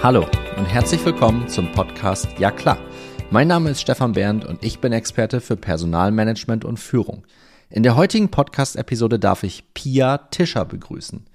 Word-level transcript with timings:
Hallo 0.00 0.24
und 0.56 0.66
herzlich 0.66 1.04
willkommen 1.04 1.48
zum 1.48 1.72
Podcast 1.72 2.28
Ja 2.38 2.52
klar. 2.52 2.78
Mein 3.32 3.48
Name 3.48 3.70
ist 3.70 3.80
Stefan 3.80 4.12
Bernd 4.12 4.44
und 4.44 4.62
ich 4.64 4.78
bin 4.78 4.92
Experte 4.92 5.40
für 5.40 5.56
Personalmanagement 5.56 6.64
und 6.64 6.78
Führung. 6.78 7.26
In 7.68 7.82
der 7.82 7.96
heutigen 7.96 8.30
Podcast-Episode 8.30 9.18
darf 9.18 9.42
ich 9.42 9.74
Pia 9.74 10.18
Tischer 10.18 10.64
begrüßen. 10.64 11.26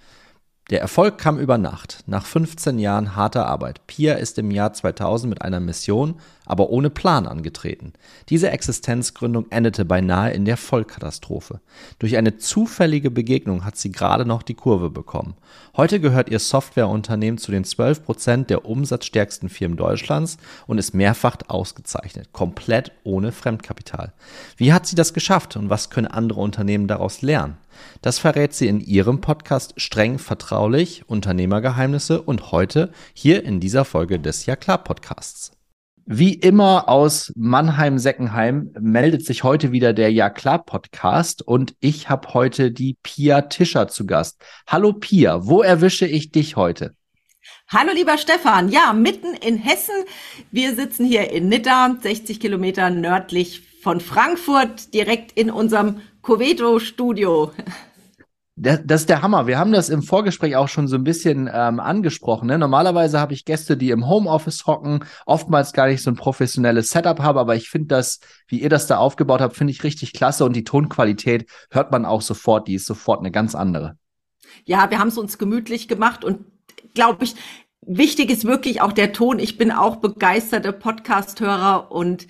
Der 0.70 0.80
Erfolg 0.80 1.18
kam 1.18 1.40
über 1.40 1.58
Nacht, 1.58 2.06
nach 2.08 2.26
15 2.26 2.80
Jahren 2.80 3.18
harter 3.18 3.48
Arbeit. 3.48 3.86
Pia 3.86 4.14
ist 4.14 4.40
im 4.40 4.50
Jahr 4.50 4.72
2000 4.72 5.30
mit 5.30 5.42
einer 5.42 5.60
Mission, 5.60 6.16
aber 6.46 6.70
ohne 6.70 6.90
Plan 6.90 7.28
angetreten. 7.28 7.94
Diese 8.30 8.52
Existenzgründung 8.52 9.46
endete 9.50 9.86
beinahe 9.86 10.32
in 10.32 10.46
der 10.46 10.58
Vollkatastrophe. 10.58 11.62
Durch 12.00 12.18
eine 12.18 12.38
zufällige 12.38 13.12
Begegnung 13.12 13.66
hat 13.66 13.78
sie 13.78 13.92
gerade 13.92 14.26
noch 14.26 14.44
die 14.44 14.56
Kurve 14.56 14.90
bekommen. 14.90 15.36
Heute 15.76 16.00
gehört 16.00 16.30
ihr 16.30 16.40
Softwareunternehmen 16.40 17.38
zu 17.38 17.52
den 17.52 17.64
12 17.64 18.04
Prozent 18.04 18.50
der 18.50 18.66
umsatzstärksten 18.66 19.50
Firmen 19.50 19.78
Deutschlands 19.78 20.38
und 20.68 20.78
ist 20.78 20.94
mehrfach 20.94 21.38
ausgezeichnet, 21.48 22.32
komplett 22.32 22.92
ohne 23.04 23.32
Fremdkapital. 23.32 24.14
Wie 24.58 24.74
hat 24.74 24.86
sie 24.86 24.96
das 24.96 25.14
geschafft 25.14 25.56
und 25.56 25.70
was 25.70 25.90
können 25.90 26.08
andere 26.08 26.42
Unternehmen 26.42 26.88
daraus 26.88 27.22
lernen? 27.22 27.58
Das 28.02 28.20
verrät 28.20 28.54
sie 28.54 28.68
in 28.68 28.80
ihrem 28.80 29.22
Podcast 29.22 29.74
streng 29.78 30.20
vertraulich 30.20 31.04
Unternehmergeheimnisse 31.08 32.22
und 32.22 32.52
heute 32.52 32.92
hier 33.14 33.44
in 33.44 33.60
dieser 33.60 33.86
Folge 33.86 34.20
des 34.20 34.46
Ja 34.46 34.56
klar 34.56 34.84
Podcasts. 34.84 35.52
Wie 36.06 36.34
immer 36.34 36.90
aus 36.90 37.32
Mannheim-Seckenheim 37.38 38.72
meldet 38.78 39.26
sich 39.26 39.46
heute 39.46 39.72
wieder 39.72 39.94
der 39.94 40.12
Ja 40.12 40.30
klar 40.30 40.66
Podcast 40.66 41.42
und 41.42 41.76
ich 41.80 42.10
habe 42.10 42.34
heute 42.34 42.72
die 42.72 42.98
Pia 43.04 43.44
Tischer 43.44 43.88
zu 43.88 44.06
Gast. 44.06 44.44
Hallo 44.68 44.92
Pia, 44.92 45.48
wo 45.48 45.62
erwische 45.62 46.06
ich 46.06 46.32
dich 46.32 46.58
heute? 46.58 46.94
Hallo 47.70 47.94
lieber 47.94 48.18
Stefan, 48.18 48.68
ja, 48.68 48.92
mitten 48.92 49.34
in 49.34 49.58
Hessen. 49.58 49.96
Wir 50.52 50.76
sitzen 50.76 51.06
hier 51.06 51.32
in 51.32 51.48
Nidda, 51.48 51.96
60 52.02 52.42
Kilometer 52.42 52.90
nördlich 52.90 53.62
von 53.82 54.02
Frankfurt, 54.02 54.94
direkt 54.94 55.32
in 55.32 55.50
unserem 55.50 56.02
Coveto-Studio. 56.22 57.54
Das, 58.56 58.82
das, 58.86 59.02
ist 59.02 59.10
der 59.10 59.24
Hammer. 59.24 59.48
Wir 59.48 59.58
haben 59.58 59.72
das 59.72 59.90
im 59.90 60.04
Vorgespräch 60.04 60.56
auch 60.56 60.68
schon 60.68 60.88
so 60.88 60.96
ein 60.96 61.04
bisschen 61.04 61.50
ähm, 61.52 61.80
angesprochen. 61.80 62.48
Ne? 62.48 62.60
Normalerweise 62.60 63.20
habe 63.20 63.34
ich 63.34 63.46
Gäste, 63.46 63.78
die 63.78 63.90
im 63.90 64.08
Homeoffice 64.08 64.68
hocken, 64.68 65.04
oftmals 65.26 65.74
gar 65.74 65.88
nicht 65.88 66.04
so 66.04 66.12
ein 66.12 66.16
professionelles 66.16 66.92
Setup 66.92 67.20
haben, 67.20 67.40
aber 67.40 67.56
ich 67.56 67.70
finde 67.70 67.88
das, 67.88 68.20
wie 68.48 68.62
ihr 68.62 68.70
das 68.70 68.86
da 68.86 68.98
aufgebaut 68.98 69.42
habt, 69.42 69.56
finde 69.56 69.72
ich 69.72 69.84
richtig 69.84 70.14
klasse 70.14 70.46
und 70.46 70.56
die 70.56 70.64
Tonqualität 70.64 71.50
hört 71.72 71.92
man 71.92 72.06
auch 72.06 72.22
sofort, 72.22 72.68
die 72.68 72.76
ist 72.76 72.86
sofort 72.86 73.22
eine 73.22 73.32
ganz 73.32 73.56
andere. 73.56 73.98
Ja, 74.66 74.92
wir 74.92 75.00
haben 75.00 75.08
es 75.08 75.18
uns 75.18 75.40
gemütlich 75.40 75.88
gemacht 75.88 76.24
und 76.24 76.46
glaube 76.94 77.24
ich, 77.24 77.36
wichtig 77.82 78.30
ist 78.30 78.46
wirklich 78.46 78.82
auch 78.82 78.92
der 78.92 79.14
Ton. 79.14 79.40
Ich 79.40 79.58
bin 79.58 79.72
auch 79.72 79.96
begeisterte 79.96 80.74
Podcast-Hörer 80.74 81.92
und 81.92 82.28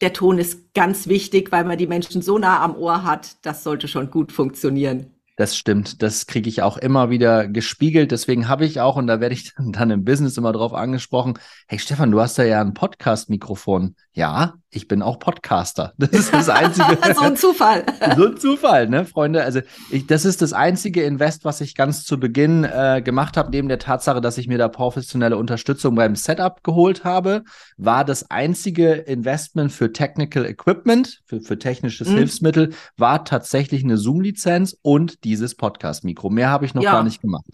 der 0.00 0.12
Ton 0.12 0.38
ist 0.38 0.74
ganz 0.74 1.08
wichtig, 1.08 1.50
weil 1.50 1.64
man 1.64 1.76
die 1.76 1.88
Menschen 1.88 2.22
so 2.22 2.38
nah 2.38 2.62
am 2.62 2.76
Ohr 2.76 3.02
hat. 3.02 3.44
Das 3.44 3.64
sollte 3.64 3.88
schon 3.88 4.12
gut 4.12 4.30
funktionieren. 4.30 5.15
Das 5.36 5.54
stimmt, 5.54 6.02
das 6.02 6.26
kriege 6.26 6.48
ich 6.48 6.62
auch 6.62 6.78
immer 6.78 7.10
wieder 7.10 7.46
gespiegelt. 7.46 8.10
Deswegen 8.10 8.48
habe 8.48 8.64
ich 8.64 8.80
auch, 8.80 8.96
und 8.96 9.06
da 9.06 9.20
werde 9.20 9.34
ich 9.34 9.52
dann 9.58 9.90
im 9.90 10.04
Business 10.04 10.38
immer 10.38 10.52
drauf 10.52 10.72
angesprochen, 10.72 11.38
hey 11.68 11.78
Stefan, 11.78 12.10
du 12.10 12.20
hast 12.20 12.38
da 12.38 12.42
ja 12.42 12.60
ein 12.60 12.74
Podcast-Mikrofon. 12.74 13.96
Ja, 14.12 14.54
ich 14.76 14.88
bin 14.88 15.02
auch 15.02 15.18
Podcaster. 15.18 15.94
Das 15.96 16.10
ist 16.10 16.32
das 16.32 16.48
einzige. 16.48 16.98
so 17.14 17.22
ein 17.22 17.36
Zufall. 17.36 17.84
so 18.16 18.26
ein 18.26 18.36
Zufall, 18.36 18.88
ne, 18.88 19.06
Freunde? 19.06 19.42
Also 19.42 19.60
ich, 19.90 20.06
das 20.06 20.24
ist 20.24 20.42
das 20.42 20.52
einzige 20.52 21.02
Invest, 21.02 21.44
was 21.44 21.60
ich 21.60 21.74
ganz 21.74 22.04
zu 22.04 22.20
Beginn 22.20 22.64
äh, 22.64 23.00
gemacht 23.02 23.36
habe, 23.36 23.50
neben 23.50 23.68
der 23.68 23.78
Tatsache, 23.78 24.20
dass 24.20 24.38
ich 24.38 24.48
mir 24.48 24.58
da 24.58 24.68
professionelle 24.68 25.38
Unterstützung 25.38 25.94
beim 25.94 26.14
Setup 26.14 26.62
geholt 26.62 27.04
habe, 27.04 27.42
war 27.78 28.04
das 28.04 28.30
einzige 28.30 28.92
Investment 28.92 29.72
für 29.72 29.92
Technical 29.92 30.44
Equipment, 30.44 31.22
für, 31.24 31.40
für 31.40 31.58
technisches 31.58 32.08
mhm. 32.08 32.16
Hilfsmittel, 32.16 32.74
war 32.96 33.24
tatsächlich 33.24 33.82
eine 33.82 33.96
Zoom-Lizenz 33.96 34.76
und 34.82 35.24
dieses 35.24 35.54
Podcast-Mikro. 35.54 36.28
Mehr 36.28 36.50
habe 36.50 36.66
ich 36.66 36.74
noch 36.74 36.82
ja. 36.82 36.92
gar 36.92 37.02
nicht 37.02 37.22
gemacht. 37.22 37.46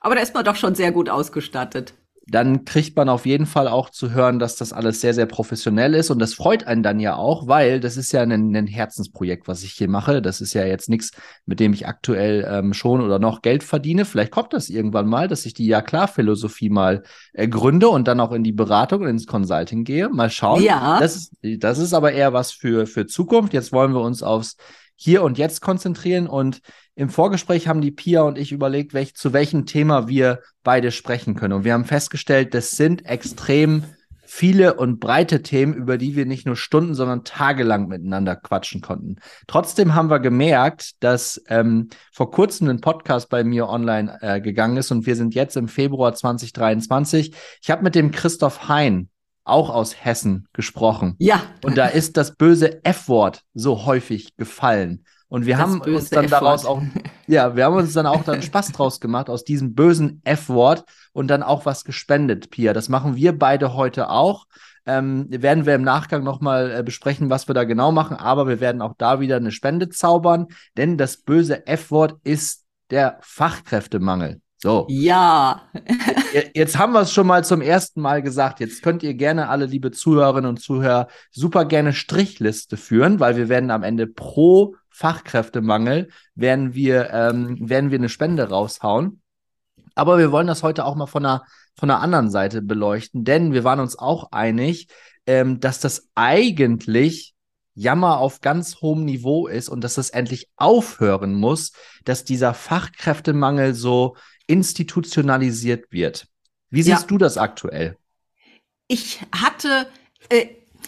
Aber 0.00 0.14
da 0.14 0.22
ist 0.22 0.34
man 0.34 0.44
doch 0.44 0.56
schon 0.56 0.74
sehr 0.74 0.92
gut 0.92 1.10
ausgestattet 1.10 1.94
dann 2.28 2.64
kriegt 2.64 2.96
man 2.96 3.08
auf 3.08 3.24
jeden 3.24 3.46
Fall 3.46 3.68
auch 3.68 3.88
zu 3.88 4.10
hören, 4.10 4.40
dass 4.40 4.56
das 4.56 4.72
alles 4.72 5.00
sehr, 5.00 5.14
sehr 5.14 5.26
professionell 5.26 5.94
ist. 5.94 6.10
Und 6.10 6.18
das 6.18 6.34
freut 6.34 6.66
einen 6.66 6.82
dann 6.82 6.98
ja 6.98 7.14
auch, 7.14 7.46
weil 7.46 7.78
das 7.78 7.96
ist 7.96 8.10
ja 8.10 8.22
ein, 8.22 8.54
ein 8.54 8.66
Herzensprojekt, 8.66 9.46
was 9.46 9.62
ich 9.62 9.74
hier 9.74 9.88
mache. 9.88 10.20
Das 10.20 10.40
ist 10.40 10.52
ja 10.52 10.66
jetzt 10.66 10.88
nichts, 10.88 11.12
mit 11.44 11.60
dem 11.60 11.72
ich 11.72 11.86
aktuell 11.86 12.44
ähm, 12.50 12.74
schon 12.74 13.00
oder 13.00 13.20
noch 13.20 13.42
Geld 13.42 13.62
verdiene. 13.62 14.04
Vielleicht 14.04 14.32
kommt 14.32 14.52
das 14.52 14.68
irgendwann 14.70 15.06
mal, 15.06 15.28
dass 15.28 15.46
ich 15.46 15.54
die 15.54 15.66
Ja 15.66 15.82
klar 15.82 16.08
Philosophie 16.08 16.68
mal 16.68 17.04
äh, 17.32 17.46
gründe 17.46 17.88
und 17.88 18.08
dann 18.08 18.18
auch 18.18 18.32
in 18.32 18.42
die 18.42 18.52
Beratung 18.52 19.02
und 19.02 19.08
ins 19.08 19.28
Consulting 19.28 19.84
gehe. 19.84 20.08
Mal 20.08 20.30
schauen. 20.30 20.64
Ja. 20.64 20.98
Das 20.98 21.14
ist, 21.14 21.32
das 21.62 21.78
ist 21.78 21.94
aber 21.94 22.10
eher 22.10 22.32
was 22.32 22.50
für, 22.50 22.88
für 22.88 23.06
Zukunft. 23.06 23.52
Jetzt 23.52 23.72
wollen 23.72 23.92
wir 23.92 24.00
uns 24.00 24.24
aufs 24.24 24.56
Hier 24.96 25.22
und 25.22 25.38
Jetzt 25.38 25.60
konzentrieren 25.60 26.26
und 26.26 26.60
im 26.96 27.10
Vorgespräch 27.10 27.68
haben 27.68 27.82
die 27.82 27.90
Pia 27.90 28.22
und 28.22 28.38
ich 28.38 28.52
überlegt, 28.52 28.94
welch, 28.94 29.14
zu 29.14 29.34
welchem 29.34 29.66
Thema 29.66 30.08
wir 30.08 30.40
beide 30.64 30.90
sprechen 30.90 31.34
können. 31.34 31.52
Und 31.52 31.64
wir 31.64 31.74
haben 31.74 31.84
festgestellt, 31.84 32.54
das 32.54 32.70
sind 32.70 33.04
extrem 33.04 33.84
viele 34.24 34.74
und 34.74 34.98
breite 34.98 35.42
Themen, 35.42 35.74
über 35.74 35.98
die 35.98 36.16
wir 36.16 36.24
nicht 36.24 36.46
nur 36.46 36.56
Stunden, 36.56 36.94
sondern 36.94 37.22
tagelang 37.22 37.86
miteinander 37.86 38.34
quatschen 38.34 38.80
konnten. 38.80 39.16
Trotzdem 39.46 39.94
haben 39.94 40.10
wir 40.10 40.20
gemerkt, 40.20 40.92
dass 41.00 41.40
ähm, 41.48 41.90
vor 42.12 42.30
kurzem 42.30 42.68
ein 42.68 42.80
Podcast 42.80 43.28
bei 43.28 43.44
mir 43.44 43.68
online 43.68 44.18
äh, 44.22 44.40
gegangen 44.40 44.78
ist 44.78 44.90
und 44.90 45.06
wir 45.06 45.16
sind 45.16 45.34
jetzt 45.34 45.56
im 45.56 45.68
Februar 45.68 46.14
2023. 46.14 47.34
Ich 47.62 47.70
habe 47.70 47.84
mit 47.84 47.94
dem 47.94 48.10
Christoph 48.10 48.68
Hein 48.68 49.10
auch 49.44 49.70
aus 49.70 50.04
Hessen 50.04 50.48
gesprochen. 50.54 51.14
Ja. 51.18 51.42
Und 51.62 51.76
da 51.76 51.86
ist 51.86 52.16
das 52.16 52.34
böse 52.34 52.84
F-Wort 52.84 53.42
so 53.54 53.84
häufig 53.86 54.34
gefallen. 54.36 55.04
Und 55.28 55.46
wir 55.46 55.56
das 55.56 55.62
haben 55.62 55.80
uns 55.80 56.10
dann 56.10 56.28
daraus 56.28 56.64
auch, 56.64 56.80
ja, 57.26 57.56
wir 57.56 57.64
haben 57.64 57.76
uns 57.76 57.92
dann 57.92 58.06
auch 58.06 58.22
dann 58.22 58.42
Spaß 58.42 58.72
draus 58.72 59.00
gemacht 59.00 59.28
aus 59.28 59.44
diesem 59.44 59.74
bösen 59.74 60.20
F-Wort 60.24 60.84
und 61.12 61.28
dann 61.28 61.42
auch 61.42 61.66
was 61.66 61.84
gespendet, 61.84 62.50
Pia. 62.50 62.72
Das 62.72 62.88
machen 62.88 63.16
wir 63.16 63.36
beide 63.36 63.74
heute 63.74 64.10
auch. 64.10 64.46
Ähm, 64.88 65.26
werden 65.30 65.66
wir 65.66 65.74
im 65.74 65.82
Nachgang 65.82 66.22
nochmal 66.22 66.70
äh, 66.70 66.82
besprechen, 66.84 67.28
was 67.28 67.48
wir 67.48 67.54
da 67.54 67.64
genau 67.64 67.90
machen, 67.90 68.16
aber 68.16 68.46
wir 68.46 68.60
werden 68.60 68.80
auch 68.80 68.94
da 68.96 69.18
wieder 69.18 69.34
eine 69.34 69.50
Spende 69.50 69.88
zaubern, 69.88 70.46
denn 70.76 70.96
das 70.96 71.16
böse 71.16 71.66
F-Wort 71.66 72.20
ist 72.22 72.64
der 72.90 73.18
Fachkräftemangel. 73.20 74.40
So. 74.58 74.86
Ja. 74.88 75.62
Jetzt 76.54 76.78
haben 76.78 76.92
wir 76.92 77.00
es 77.00 77.12
schon 77.12 77.26
mal 77.26 77.44
zum 77.44 77.60
ersten 77.60 78.00
Mal 78.00 78.22
gesagt. 78.22 78.60
Jetzt 78.60 78.82
könnt 78.82 79.02
ihr 79.02 79.14
gerne 79.14 79.48
alle, 79.48 79.66
liebe 79.66 79.90
Zuhörerinnen 79.90 80.48
und 80.48 80.60
Zuhörer, 80.60 81.08
super 81.30 81.64
gerne 81.64 81.92
Strichliste 81.92 82.76
führen, 82.76 83.18
weil 83.18 83.36
wir 83.36 83.48
werden 83.48 83.70
am 83.72 83.82
Ende 83.82 84.06
pro 84.06 84.76
Fachkräftemangel 84.96 86.08
werden 86.34 86.74
wir, 86.74 87.10
ähm, 87.10 87.68
werden 87.68 87.90
wir 87.90 87.98
eine 87.98 88.08
Spende 88.08 88.48
raushauen. 88.48 89.20
Aber 89.94 90.16
wir 90.16 90.32
wollen 90.32 90.46
das 90.46 90.62
heute 90.62 90.86
auch 90.86 90.94
mal 90.94 91.06
von 91.06 91.26
einer, 91.26 91.44
von 91.76 91.90
einer 91.90 92.00
anderen 92.00 92.30
Seite 92.30 92.62
beleuchten, 92.62 93.22
denn 93.22 93.52
wir 93.52 93.62
waren 93.62 93.80
uns 93.80 93.98
auch 93.98 94.32
einig, 94.32 94.88
ähm, 95.26 95.60
dass 95.60 95.80
das 95.80 96.08
eigentlich 96.14 97.34
Jammer 97.74 98.20
auf 98.20 98.40
ganz 98.40 98.80
hohem 98.80 99.04
Niveau 99.04 99.48
ist 99.48 99.68
und 99.68 99.82
dass 99.84 99.98
es 99.98 100.08
endlich 100.08 100.48
aufhören 100.56 101.34
muss, 101.34 101.72
dass 102.04 102.24
dieser 102.24 102.54
Fachkräftemangel 102.54 103.74
so 103.74 104.16
institutionalisiert 104.46 105.92
wird. 105.92 106.26
Wie 106.70 106.82
siehst 106.82 107.02
ja. 107.02 107.06
du 107.06 107.18
das 107.18 107.36
aktuell? 107.36 107.98
Ich 108.88 109.20
hatte 109.30 109.88
äh, 110.30 110.46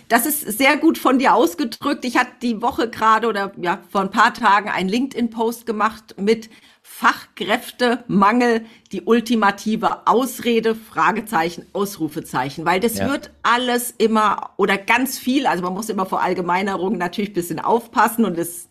das 0.08 0.26
ist 0.26 0.58
sehr 0.58 0.76
gut 0.76 0.98
von 0.98 1.18
dir 1.18 1.34
ausgedrückt. 1.34 2.04
Ich 2.04 2.16
hatte 2.16 2.32
die 2.42 2.62
Woche 2.62 2.88
gerade 2.88 3.28
oder 3.28 3.52
ja 3.60 3.80
vor 3.90 4.00
ein 4.00 4.10
paar 4.10 4.34
Tagen 4.34 4.68
einen 4.68 4.88
LinkedIn-Post 4.88 5.66
gemacht 5.66 6.14
mit 6.18 6.48
Fachkräftemangel, 6.82 8.64
die 8.90 9.02
ultimative 9.02 10.06
Ausrede, 10.06 10.74
Fragezeichen, 10.74 11.66
Ausrufezeichen, 11.72 12.64
weil 12.64 12.80
das 12.80 12.98
ja. 12.98 13.08
wird 13.08 13.30
alles 13.42 13.94
immer 13.98 14.50
oder 14.56 14.78
ganz 14.78 15.18
viel, 15.18 15.46
also 15.46 15.62
man 15.62 15.74
muss 15.74 15.90
immer 15.90 16.06
vor 16.06 16.22
Allgemeinerungen 16.22 16.98
natürlich 16.98 17.30
ein 17.30 17.34
bisschen 17.34 17.60
aufpassen 17.60 18.24
und 18.24 18.38
es 18.38 18.68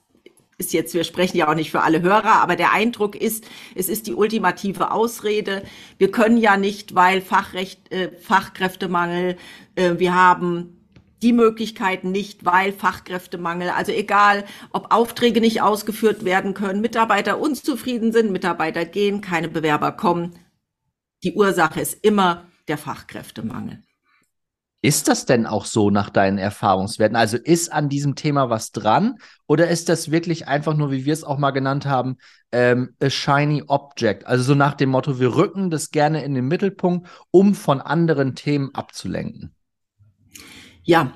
ist 0.57 0.73
jetzt, 0.73 0.95
wir 0.95 1.03
sprechen 1.03 1.37
ja 1.37 1.47
auch 1.47 1.55
nicht 1.55 1.69
für 1.69 1.81
alle 1.81 2.01
Hörer, 2.01 2.41
aber 2.41 2.55
der 2.55 2.73
Eindruck 2.73 3.15
ist, 3.15 3.45
es 3.75 3.87
ist 3.89 4.07
die 4.07 4.15
ultimative 4.15 4.91
Ausrede. 4.91 5.63
Wir 5.99 6.09
können 6.09 6.37
ja 6.37 6.57
nicht, 6.57 6.95
weil 6.95 7.21
Fachrecht, 7.21 7.91
äh, 7.91 8.11
Fachkräftemangel, 8.19 9.37
äh, 9.75 9.93
wir 9.99 10.15
haben 10.15 10.76
die 11.21 11.33
Möglichkeiten 11.33 12.11
nicht, 12.11 12.45
weil 12.45 12.71
Fachkräftemangel, 12.71 13.69
also 13.69 13.91
egal, 13.91 14.45
ob 14.71 14.93
Aufträge 14.93 15.41
nicht 15.41 15.61
ausgeführt 15.61 16.25
werden 16.25 16.53
können, 16.53 16.81
Mitarbeiter 16.81 17.39
unzufrieden 17.39 18.11
sind, 18.11 18.31
Mitarbeiter 18.31 18.85
gehen, 18.85 19.21
keine 19.21 19.49
Bewerber 19.49 19.91
kommen. 19.91 20.37
Die 21.23 21.33
Ursache 21.33 21.81
ist 21.81 21.95
immer 22.03 22.45
der 22.67 22.77
Fachkräftemangel. 22.77 23.81
Ist 24.83 25.07
das 25.07 25.25
denn 25.25 25.47
auch 25.47 25.65
so 25.65 25.89
nach 25.89 26.11
deinen 26.11 26.37
Erfahrungswerten? 26.37 27.15
Also 27.15 27.37
ist 27.37 27.73
an 27.73 27.89
diesem 27.89 28.13
Thema 28.13 28.51
was 28.51 28.71
dran 28.71 29.15
oder 29.47 29.69
ist 29.69 29.89
das 29.89 30.11
wirklich 30.11 30.47
einfach 30.47 30.75
nur, 30.75 30.91
wie 30.91 31.03
wir 31.03 31.13
es 31.13 31.23
auch 31.23 31.39
mal 31.39 31.49
genannt 31.49 31.87
haben, 31.87 32.17
ähm, 32.51 32.95
a 33.01 33.09
shiny 33.09 33.63
object? 33.65 34.27
Also 34.27 34.43
so 34.43 34.55
nach 34.55 34.75
dem 34.75 34.89
Motto, 34.89 35.19
wir 35.19 35.35
rücken 35.35 35.71
das 35.71 35.89
gerne 35.89 36.23
in 36.23 36.35
den 36.35 36.47
Mittelpunkt, 36.47 37.09
um 37.31 37.55
von 37.55 37.81
anderen 37.81 38.35
Themen 38.35 38.69
abzulenken. 38.75 39.55
Ja, 40.87 41.11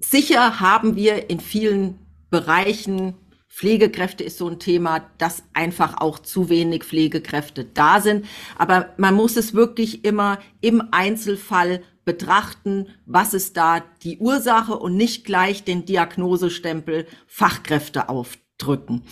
sicher 0.00 0.58
haben 0.58 0.96
wir 0.96 1.30
in 1.30 1.38
vielen 1.38 2.00
Bereichen 2.30 3.14
Pflegekräfte 3.48 4.24
ist 4.24 4.38
so 4.38 4.48
ein 4.48 4.58
Thema, 4.58 5.08
dass 5.18 5.44
einfach 5.54 5.98
auch 6.00 6.18
zu 6.18 6.50
wenig 6.50 6.82
Pflegekräfte 6.82 7.64
da 7.64 8.00
sind. 8.00 8.26
Aber 8.58 8.92
man 8.98 9.14
muss 9.14 9.36
es 9.36 9.54
wirklich 9.54 10.04
immer 10.04 10.40
im 10.60 10.82
Einzelfall 10.90 11.82
betrachten, 12.04 12.88
was 13.06 13.34
ist 13.34 13.56
da 13.56 13.84
die 14.02 14.18
Ursache 14.18 14.76
und 14.76 14.96
nicht 14.96 15.24
gleich 15.24 15.62
den 15.62 15.86
Diagnosestempel 15.86 17.06
Fachkräfte 17.28 18.08
aufdrücken. 18.08 19.04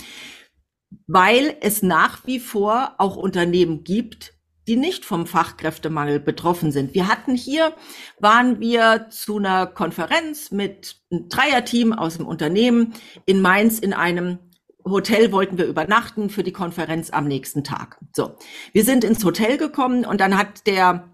Weil 1.07 1.57
es 1.61 1.83
nach 1.83 2.27
wie 2.27 2.41
vor 2.41 2.97
auch 2.99 3.17
Unternehmen 3.17 3.85
gibt, 3.85 4.34
die 4.67 4.77
nicht 4.77 5.05
vom 5.05 5.27
Fachkräftemangel 5.27 6.21
betroffen 6.21 6.73
sind. 6.73 6.95
Wir 6.95 7.09
hatten 7.09 7.35
hier, 7.35 7.75
waren 8.19 8.61
wir 8.61 9.07
zu 9.11 9.39
einer 9.39 9.67
Konferenz 9.67 10.51
mit 10.51 10.97
einem 11.11 11.29
Dreierteam 11.29 11.93
aus 11.93 12.17
dem 12.17 12.27
Unternehmen 12.27 12.95
in 13.27 13.41
Mainz 13.41 13.79
in 13.79 13.93
einem 13.93 14.39
Hotel 14.87 15.33
wollten 15.33 15.57
wir 15.57 15.65
übernachten 15.65 16.29
für 16.29 16.43
die 16.43 16.53
Konferenz 16.53 17.09
am 17.09 17.27
nächsten 17.27 17.65
Tag. 17.65 17.99
So, 18.15 18.37
wir 18.73 18.85
sind 18.85 19.03
ins 19.03 19.25
Hotel 19.25 19.57
gekommen 19.57 20.05
und 20.05 20.21
dann 20.21 20.37
hat 20.37 20.67
der 20.67 21.09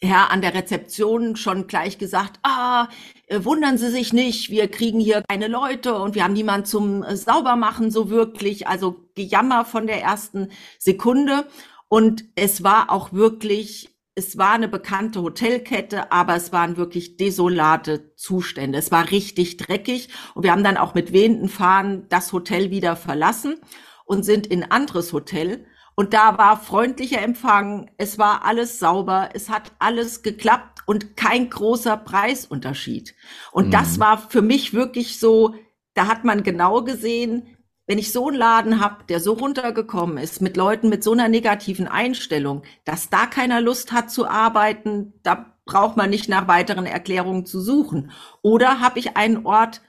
Herr 0.00 0.30
an 0.30 0.42
der 0.42 0.54
Rezeption 0.54 1.36
schon 1.36 1.66
gleich 1.66 1.98
gesagt, 1.98 2.38
ah, 2.42 2.88
äh, 3.26 3.44
wundern 3.44 3.78
Sie 3.78 3.90
sich 3.90 4.12
nicht, 4.12 4.50
wir 4.50 4.68
kriegen 4.68 5.00
hier 5.00 5.22
keine 5.28 5.48
Leute 5.48 5.94
und 5.94 6.14
wir 6.14 6.24
haben 6.24 6.34
niemand 6.34 6.66
zum 6.66 7.02
äh, 7.02 7.16
Saubermachen 7.16 7.90
so 7.90 8.10
wirklich, 8.10 8.66
also 8.66 8.96
Gejammer 9.14 9.64
von 9.64 9.86
der 9.86 10.02
ersten 10.02 10.50
Sekunde. 10.78 11.46
Und 11.88 12.24
es 12.34 12.62
war 12.62 12.90
auch 12.90 13.12
wirklich, 13.12 13.96
es 14.14 14.38
war 14.38 14.52
eine 14.52 14.68
bekannte 14.68 15.22
Hotelkette, 15.22 16.10
aber 16.12 16.34
es 16.36 16.52
waren 16.52 16.76
wirklich 16.76 17.16
desolate 17.16 18.14
Zustände. 18.16 18.78
Es 18.78 18.90
war 18.90 19.10
richtig 19.10 19.56
dreckig 19.56 20.08
und 20.34 20.42
wir 20.42 20.52
haben 20.52 20.64
dann 20.64 20.76
auch 20.76 20.94
mit 20.94 21.12
wehenden 21.12 21.48
Fahnen 21.48 22.06
das 22.08 22.32
Hotel 22.32 22.70
wieder 22.70 22.96
verlassen 22.96 23.56
und 24.04 24.24
sind 24.24 24.46
in 24.46 24.62
ein 24.62 24.70
anderes 24.70 25.12
Hotel 25.12 25.66
und 25.96 26.12
da 26.12 26.38
war 26.38 26.58
freundlicher 26.58 27.22
Empfang, 27.22 27.90
es 27.98 28.18
war 28.18 28.44
alles 28.44 28.78
sauber, 28.80 29.30
es 29.32 29.48
hat 29.48 29.72
alles 29.78 30.22
geklappt 30.22 30.80
und 30.86 31.16
kein 31.16 31.50
großer 31.50 31.96
Preisunterschied. 31.96 33.14
Und 33.52 33.68
mhm. 33.68 33.70
das 33.70 34.00
war 34.00 34.18
für 34.18 34.42
mich 34.42 34.74
wirklich 34.74 35.20
so, 35.20 35.54
da 35.94 36.08
hat 36.08 36.24
man 36.24 36.42
genau 36.42 36.82
gesehen, 36.82 37.53
wenn 37.86 37.98
ich 37.98 38.12
so 38.12 38.28
einen 38.28 38.36
Laden 38.36 38.80
habe, 38.80 39.04
der 39.08 39.20
so 39.20 39.34
runtergekommen 39.34 40.18
ist, 40.18 40.40
mit 40.40 40.56
Leuten 40.56 40.88
mit 40.88 41.04
so 41.04 41.12
einer 41.12 41.28
negativen 41.28 41.86
Einstellung, 41.86 42.62
dass 42.84 43.10
da 43.10 43.26
keiner 43.26 43.60
Lust 43.60 43.92
hat 43.92 44.10
zu 44.10 44.26
arbeiten, 44.26 45.12
da 45.22 45.54
braucht 45.66 45.96
man 45.96 46.10
nicht 46.10 46.28
nach 46.28 46.48
weiteren 46.48 46.86
Erklärungen 46.86 47.46
zu 47.46 47.60
suchen. 47.60 48.10
Oder 48.42 48.80
habe 48.80 48.98
ich 48.98 49.16
einen 49.16 49.46
Ort, 49.46 49.82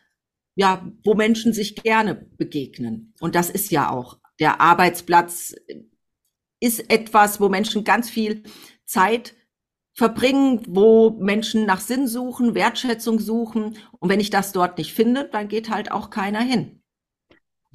ja, 0.56 0.86
wo 1.04 1.16
Menschen 1.16 1.54
sich 1.54 1.76
gerne 1.76 2.16
begegnen. 2.16 3.14
Und 3.20 3.36
das 3.36 3.50
ist 3.50 3.72
ja 3.72 3.90
auch 3.90 4.18
der 4.40 4.62
Arbeitsplatz 4.62 5.56
ist 6.60 6.90
etwas, 6.90 7.40
wo 7.40 7.50
Menschen 7.50 7.84
ganz 7.84 8.10
viel 8.10 8.44
Zeit 8.86 9.36
verbringen, 9.94 10.62
wo 10.68 11.12
Menschen 11.12 11.66
nach 11.66 11.80
Sinn 11.80 12.08
suchen, 12.08 12.56
Wertschätzung 12.56 13.20
suchen. 13.20 13.78
Und 14.00 14.10
wenn 14.10 14.20
ich 14.20 14.30
das 14.30 14.52
dort 14.52 14.78
nicht 14.78 14.94
finde, 14.94 15.30
dann 15.32 15.48
geht 15.48 15.70
halt 15.70 15.92
auch 15.92 16.10
keiner 16.10 16.42
hin. 16.42 16.75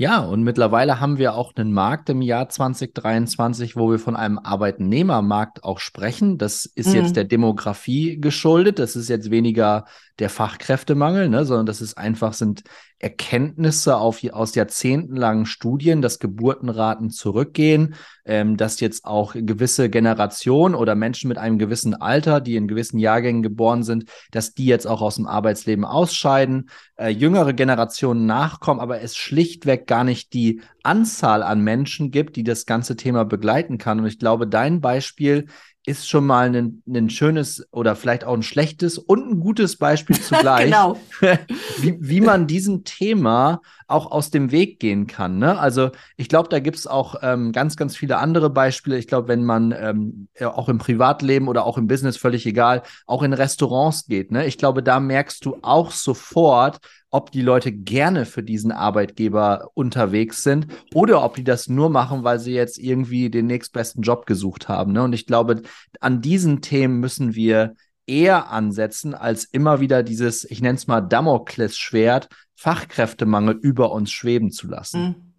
Ja, 0.00 0.20
und 0.20 0.44
mittlerweile 0.44 0.98
haben 0.98 1.18
wir 1.18 1.34
auch 1.34 1.54
einen 1.56 1.74
Markt 1.74 2.08
im 2.08 2.22
Jahr 2.22 2.48
2023, 2.48 3.76
wo 3.76 3.90
wir 3.90 3.98
von 3.98 4.16
einem 4.16 4.38
Arbeitnehmermarkt 4.38 5.62
auch 5.62 5.78
sprechen. 5.78 6.38
Das 6.38 6.64
ist 6.64 6.88
mhm. 6.88 6.94
jetzt 6.94 7.16
der 7.16 7.24
Demografie 7.24 8.18
geschuldet. 8.18 8.78
Das 8.78 8.96
ist 8.96 9.10
jetzt 9.10 9.30
weniger 9.30 9.84
der 10.18 10.30
Fachkräftemangel, 10.30 11.28
ne, 11.28 11.44
sondern 11.44 11.66
das 11.66 11.82
ist 11.82 11.98
einfach 11.98 12.32
sind 12.32 12.62
Erkenntnisse 13.00 13.96
auf, 13.96 14.22
aus 14.30 14.54
jahrzehntelangen 14.54 15.46
Studien, 15.46 16.02
dass 16.02 16.18
Geburtenraten 16.18 17.08
zurückgehen, 17.08 17.94
ähm, 18.26 18.58
dass 18.58 18.78
jetzt 18.80 19.06
auch 19.06 19.32
gewisse 19.34 19.88
Generationen 19.88 20.74
oder 20.74 20.94
Menschen 20.94 21.28
mit 21.28 21.38
einem 21.38 21.58
gewissen 21.58 21.94
Alter, 21.94 22.42
die 22.42 22.56
in 22.56 22.68
gewissen 22.68 22.98
Jahrgängen 22.98 23.42
geboren 23.42 23.82
sind, 23.82 24.04
dass 24.30 24.52
die 24.52 24.66
jetzt 24.66 24.86
auch 24.86 25.00
aus 25.00 25.16
dem 25.16 25.26
Arbeitsleben 25.26 25.86
ausscheiden, 25.86 26.68
äh, 26.96 27.08
jüngere 27.08 27.54
Generationen 27.54 28.26
nachkommen, 28.26 28.80
aber 28.80 29.00
es 29.00 29.16
schlichtweg 29.16 29.86
gar 29.86 30.04
nicht 30.04 30.34
die 30.34 30.60
Anzahl 30.82 31.42
an 31.42 31.62
Menschen 31.62 32.10
gibt, 32.10 32.36
die 32.36 32.44
das 32.44 32.66
ganze 32.66 32.96
Thema 32.96 33.24
begleiten 33.24 33.78
kann. 33.78 34.00
Und 34.00 34.06
ich 34.06 34.18
glaube, 34.18 34.46
dein 34.46 34.82
Beispiel 34.82 35.46
ist 35.90 36.08
schon 36.08 36.26
mal 36.26 36.54
ein, 36.54 36.82
ein 36.88 37.10
schönes 37.10 37.66
oder 37.72 37.96
vielleicht 37.96 38.24
auch 38.24 38.34
ein 38.34 38.42
schlechtes 38.42 38.98
und 38.98 39.30
ein 39.30 39.40
gutes 39.40 39.76
Beispiel 39.76 40.18
zugleich, 40.20 40.66
genau. 40.66 40.98
wie, 41.78 41.96
wie 42.00 42.20
man 42.20 42.46
diesem 42.46 42.84
Thema 42.84 43.60
auch 43.90 44.10
aus 44.10 44.30
dem 44.30 44.50
Weg 44.50 44.80
gehen 44.80 45.06
kann. 45.06 45.38
Ne? 45.38 45.58
Also 45.58 45.90
ich 46.16 46.28
glaube, 46.28 46.48
da 46.48 46.60
gibt 46.60 46.76
es 46.76 46.86
auch 46.86 47.16
ähm, 47.22 47.52
ganz, 47.52 47.76
ganz 47.76 47.96
viele 47.96 48.18
andere 48.18 48.50
Beispiele. 48.50 48.98
Ich 48.98 49.06
glaube, 49.06 49.28
wenn 49.28 49.44
man 49.44 49.74
ähm, 49.76 50.28
auch 50.40 50.68
im 50.68 50.78
Privatleben 50.78 51.48
oder 51.48 51.64
auch 51.64 51.78
im 51.78 51.86
Business, 51.86 52.16
völlig 52.16 52.46
egal, 52.46 52.82
auch 53.06 53.22
in 53.22 53.32
Restaurants 53.32 54.06
geht, 54.06 54.30
ne? 54.30 54.46
ich 54.46 54.58
glaube, 54.58 54.82
da 54.82 55.00
merkst 55.00 55.44
du 55.44 55.58
auch 55.62 55.90
sofort, 55.90 56.78
ob 57.10 57.32
die 57.32 57.42
Leute 57.42 57.72
gerne 57.72 58.24
für 58.24 58.42
diesen 58.42 58.72
Arbeitgeber 58.72 59.70
unterwegs 59.74 60.42
sind 60.42 60.68
oder 60.94 61.24
ob 61.24 61.34
die 61.34 61.44
das 61.44 61.68
nur 61.68 61.90
machen, 61.90 62.22
weil 62.24 62.38
sie 62.38 62.52
jetzt 62.52 62.78
irgendwie 62.78 63.30
den 63.30 63.46
nächstbesten 63.46 64.02
Job 64.02 64.26
gesucht 64.26 64.68
haben. 64.68 64.92
Ne? 64.92 65.02
Und 65.02 65.12
ich 65.12 65.26
glaube, 65.26 65.62
an 66.00 66.20
diesen 66.20 66.62
Themen 66.62 67.00
müssen 67.00 67.34
wir 67.34 67.74
eher 68.06 68.50
ansetzen, 68.50 69.14
als 69.14 69.44
immer 69.44 69.80
wieder 69.80 70.02
dieses, 70.02 70.44
ich 70.44 70.60
nenne 70.60 70.76
es 70.76 70.86
mal 70.86 71.00
Damoklesschwert, 71.00 72.28
Fachkräftemangel 72.54 73.58
über 73.60 73.92
uns 73.92 74.12
schweben 74.12 74.50
zu 74.50 74.68
lassen. 74.68 75.02
Mhm. 75.02 75.30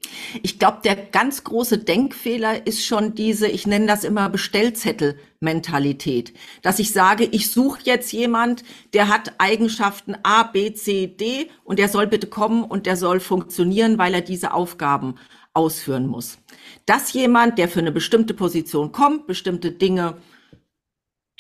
Ich 0.42 0.60
glaube, 0.60 0.80
der 0.84 0.96
ganz 0.96 1.44
große 1.44 1.78
Denkfehler 1.78 2.66
ist 2.66 2.86
schon 2.86 3.14
diese, 3.14 3.48
ich 3.48 3.68
nenne 3.68 3.86
das 3.86 4.04
immer 4.04 4.30
Bestellzettel-Mentalität, 4.30 6.34
dass 6.64 6.80
ich 6.80 6.92
sage, 6.92 7.26
ich 7.26 7.52
suche 7.52 7.82
jetzt 7.84 8.12
jemand, 8.12 8.64
der 8.94 9.10
hat 9.10 9.34
Eigenschaften 9.38 10.16
A, 10.24 10.44
B, 10.44 10.74
C, 10.74 11.08
D 11.08 11.50
und 11.64 11.80
der 11.80 11.90
soll 11.90 12.08
bitte 12.08 12.28
kommen 12.28 12.64
und 12.64 12.88
der 12.88 12.98
soll 12.98 13.20
funktionieren, 13.20 13.98
weil 13.98 14.14
er 14.14 14.22
diese 14.22 14.54
Aufgaben 14.54 15.16
ausführen 15.54 16.08
muss. 16.08 16.40
Dass 16.86 17.14
jemand, 17.14 17.58
der 17.58 17.70
für 17.70 17.80
eine 17.80 17.92
bestimmte 17.92 18.34
Position 18.34 18.92
kommt, 18.92 19.28
bestimmte 19.28 19.72
Dinge 19.72 20.18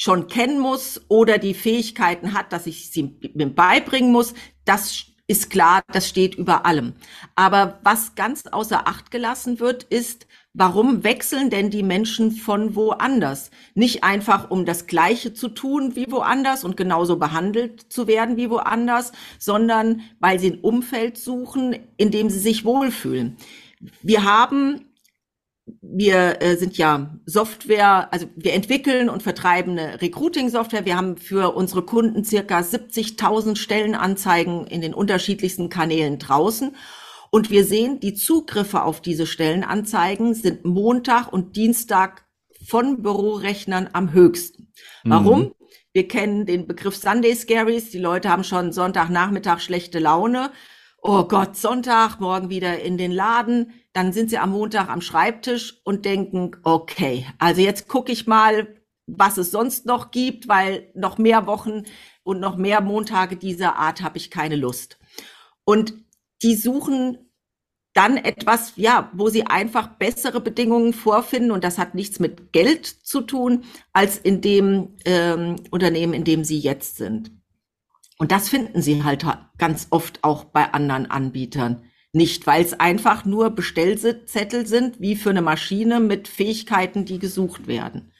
schon 0.01 0.27
kennen 0.27 0.59
muss 0.59 0.99
oder 1.09 1.37
die 1.37 1.53
Fähigkeiten 1.53 2.33
hat, 2.33 2.51
dass 2.53 2.65
ich 2.65 2.89
sie 2.89 3.15
ihm 3.21 3.53
beibringen 3.53 4.11
muss, 4.11 4.33
das 4.65 5.05
ist 5.27 5.51
klar, 5.51 5.83
das 5.93 6.09
steht 6.09 6.33
über 6.33 6.65
allem. 6.65 6.93
Aber 7.35 7.79
was 7.83 8.15
ganz 8.15 8.47
außer 8.47 8.87
Acht 8.87 9.11
gelassen 9.11 9.59
wird, 9.59 9.83
ist, 9.83 10.25
warum 10.55 11.03
wechseln 11.03 11.51
denn 11.51 11.69
die 11.69 11.83
Menschen 11.83 12.31
von 12.31 12.75
woanders? 12.75 13.51
Nicht 13.75 14.03
einfach, 14.03 14.49
um 14.49 14.65
das 14.65 14.87
Gleiche 14.87 15.35
zu 15.35 15.49
tun 15.49 15.95
wie 15.95 16.11
woanders 16.11 16.63
und 16.63 16.77
genauso 16.77 17.17
behandelt 17.17 17.93
zu 17.93 18.07
werden 18.07 18.37
wie 18.37 18.49
woanders, 18.49 19.11
sondern 19.37 20.01
weil 20.19 20.39
sie 20.39 20.53
ein 20.53 20.61
Umfeld 20.61 21.19
suchen, 21.19 21.75
in 21.97 22.09
dem 22.09 22.31
sie 22.31 22.39
sich 22.39 22.65
wohlfühlen. 22.65 23.37
Wir 24.01 24.23
haben 24.23 24.90
wir 25.81 26.41
äh, 26.41 26.57
sind 26.57 26.77
ja 26.77 27.17
Software, 27.25 28.11
also 28.11 28.27
wir 28.35 28.53
entwickeln 28.53 29.09
und 29.09 29.23
vertreiben 29.23 29.77
eine 29.77 30.01
Recruiting-Software. 30.01 30.85
Wir 30.85 30.97
haben 30.97 31.17
für 31.17 31.55
unsere 31.55 31.83
Kunden 31.83 32.23
circa 32.23 32.59
70.000 32.59 33.55
Stellenanzeigen 33.55 34.65
in 34.67 34.81
den 34.81 34.93
unterschiedlichsten 34.93 35.69
Kanälen 35.69 36.19
draußen. 36.19 36.75
Und 37.29 37.49
wir 37.49 37.63
sehen, 37.63 37.99
die 37.99 38.13
Zugriffe 38.13 38.83
auf 38.83 39.01
diese 39.01 39.25
Stellenanzeigen 39.25 40.33
sind 40.33 40.65
Montag 40.65 41.31
und 41.31 41.55
Dienstag 41.55 42.25
von 42.67 43.01
Bürorechnern 43.01 43.89
am 43.93 44.13
höchsten. 44.13 44.73
Warum? 45.03 45.39
Mhm. 45.39 45.51
Wir 45.93 46.07
kennen 46.07 46.45
den 46.45 46.67
Begriff 46.67 46.95
Sunday 46.95 47.35
Scaries. 47.35 47.89
Die 47.89 47.99
Leute 47.99 48.29
haben 48.29 48.43
schon 48.43 48.71
Sonntagnachmittag 48.71 49.59
schlechte 49.59 49.99
Laune. 49.99 50.51
Oh 51.01 51.23
Gott, 51.23 51.55
Sonntag, 51.57 52.19
morgen 52.19 52.49
wieder 52.49 52.79
in 52.79 52.97
den 52.97 53.11
Laden 53.11 53.73
dann 53.93 54.13
sind 54.13 54.29
sie 54.29 54.37
am 54.37 54.51
Montag 54.51 54.89
am 54.89 55.01
Schreibtisch 55.01 55.81
und 55.83 56.05
denken, 56.05 56.51
okay, 56.63 57.25
also 57.39 57.61
jetzt 57.61 57.87
gucke 57.87 58.11
ich 58.11 58.27
mal, 58.27 58.67
was 59.07 59.37
es 59.37 59.51
sonst 59.51 59.85
noch 59.85 60.11
gibt, 60.11 60.47
weil 60.47 60.89
noch 60.95 61.17
mehr 61.17 61.45
Wochen 61.45 61.83
und 62.23 62.39
noch 62.39 62.55
mehr 62.55 62.81
Montage 62.81 63.35
dieser 63.35 63.75
Art 63.75 64.01
habe 64.01 64.17
ich 64.17 64.31
keine 64.31 64.55
Lust. 64.55 64.97
Und 65.65 65.93
die 66.41 66.55
suchen 66.55 67.17
dann 67.93 68.15
etwas, 68.15 68.73
ja, 68.77 69.11
wo 69.13 69.27
sie 69.27 69.45
einfach 69.45 69.97
bessere 69.97 70.39
Bedingungen 70.39 70.93
vorfinden 70.93 71.51
und 71.51 71.63
das 71.65 71.77
hat 71.77 71.93
nichts 71.93 72.19
mit 72.19 72.53
Geld 72.53 72.85
zu 72.85 73.21
tun, 73.21 73.65
als 73.91 74.17
in 74.17 74.39
dem 74.39 74.95
ähm, 75.03 75.57
Unternehmen, 75.71 76.13
in 76.13 76.23
dem 76.23 76.45
sie 76.45 76.59
jetzt 76.59 76.95
sind. 76.95 77.31
Und 78.17 78.31
das 78.31 78.47
finden 78.47 78.81
sie 78.81 79.03
halt 79.03 79.25
ganz 79.57 79.87
oft 79.89 80.23
auch 80.23 80.45
bei 80.45 80.71
anderen 80.73 81.09
Anbietern 81.11 81.83
nicht, 82.13 82.45
weil 82.45 82.63
es 82.63 82.79
einfach 82.79 83.25
nur 83.25 83.51
Bestellzettel 83.51 84.67
sind, 84.67 84.99
wie 84.99 85.15
für 85.15 85.29
eine 85.29 85.41
Maschine 85.41 85.99
mit 85.99 86.27
Fähigkeiten, 86.27 87.05
die 87.05 87.19
gesucht 87.19 87.67
werden. 87.67 88.11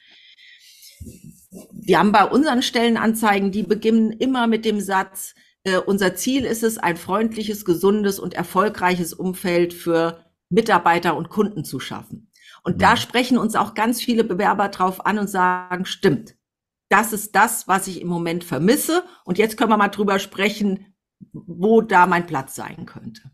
Wir 1.71 1.99
haben 1.99 2.11
bei 2.11 2.25
unseren 2.25 2.61
Stellenanzeigen, 2.61 3.51
die 3.51 3.63
beginnen 3.63 4.11
immer 4.11 4.47
mit 4.47 4.63
dem 4.63 4.79
Satz, 4.79 5.35
äh, 5.63 5.77
unser 5.77 6.15
Ziel 6.15 6.45
ist 6.45 6.63
es, 6.63 6.77
ein 6.77 6.97
freundliches, 6.97 7.65
gesundes 7.65 8.19
und 8.19 8.33
erfolgreiches 8.33 9.13
Umfeld 9.13 9.73
für 9.73 10.25
Mitarbeiter 10.49 11.15
und 11.15 11.29
Kunden 11.29 11.63
zu 11.65 11.79
schaffen. 11.79 12.31
Und 12.63 12.77
mhm. 12.77 12.79
da 12.79 12.97
sprechen 12.97 13.37
uns 13.37 13.55
auch 13.55 13.73
ganz 13.73 14.01
viele 14.01 14.23
Bewerber 14.23 14.69
drauf 14.69 15.05
an 15.05 15.19
und 15.19 15.29
sagen, 15.29 15.85
stimmt, 15.85 16.35
das 16.89 17.13
ist 17.13 17.35
das, 17.35 17.67
was 17.67 17.87
ich 17.87 18.01
im 18.01 18.07
Moment 18.07 18.43
vermisse. 18.43 19.03
Und 19.23 19.37
jetzt 19.37 19.57
können 19.57 19.71
wir 19.71 19.77
mal 19.77 19.89
drüber 19.89 20.19
sprechen, 20.19 20.93
wo 21.31 21.81
da 21.81 22.05
mein 22.05 22.25
Platz 22.25 22.55
sein 22.55 22.85
könnte. 22.85 23.30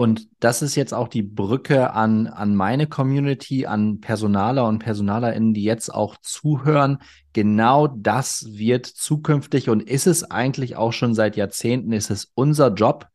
Und 0.00 0.28
das 0.40 0.62
ist 0.62 0.76
jetzt 0.76 0.94
auch 0.94 1.08
die 1.08 1.20
Brücke 1.22 1.92
an, 1.92 2.26
an 2.26 2.56
meine 2.56 2.86
Community, 2.86 3.66
an 3.66 4.00
Personaler 4.00 4.66
und 4.66 4.78
PersonalerInnen, 4.78 5.52
die 5.52 5.62
jetzt 5.62 5.92
auch 5.92 6.16
zuhören. 6.22 7.02
Genau 7.34 7.86
das 7.86 8.46
wird 8.48 8.86
zukünftig 8.86 9.68
und 9.68 9.82
ist 9.82 10.06
es 10.06 10.24
eigentlich 10.24 10.76
auch 10.76 10.94
schon 10.94 11.14
seit 11.14 11.36
Jahrzehnten, 11.36 11.92
ist 11.92 12.08
es 12.08 12.32
unser 12.34 12.72
Job, 12.72 13.08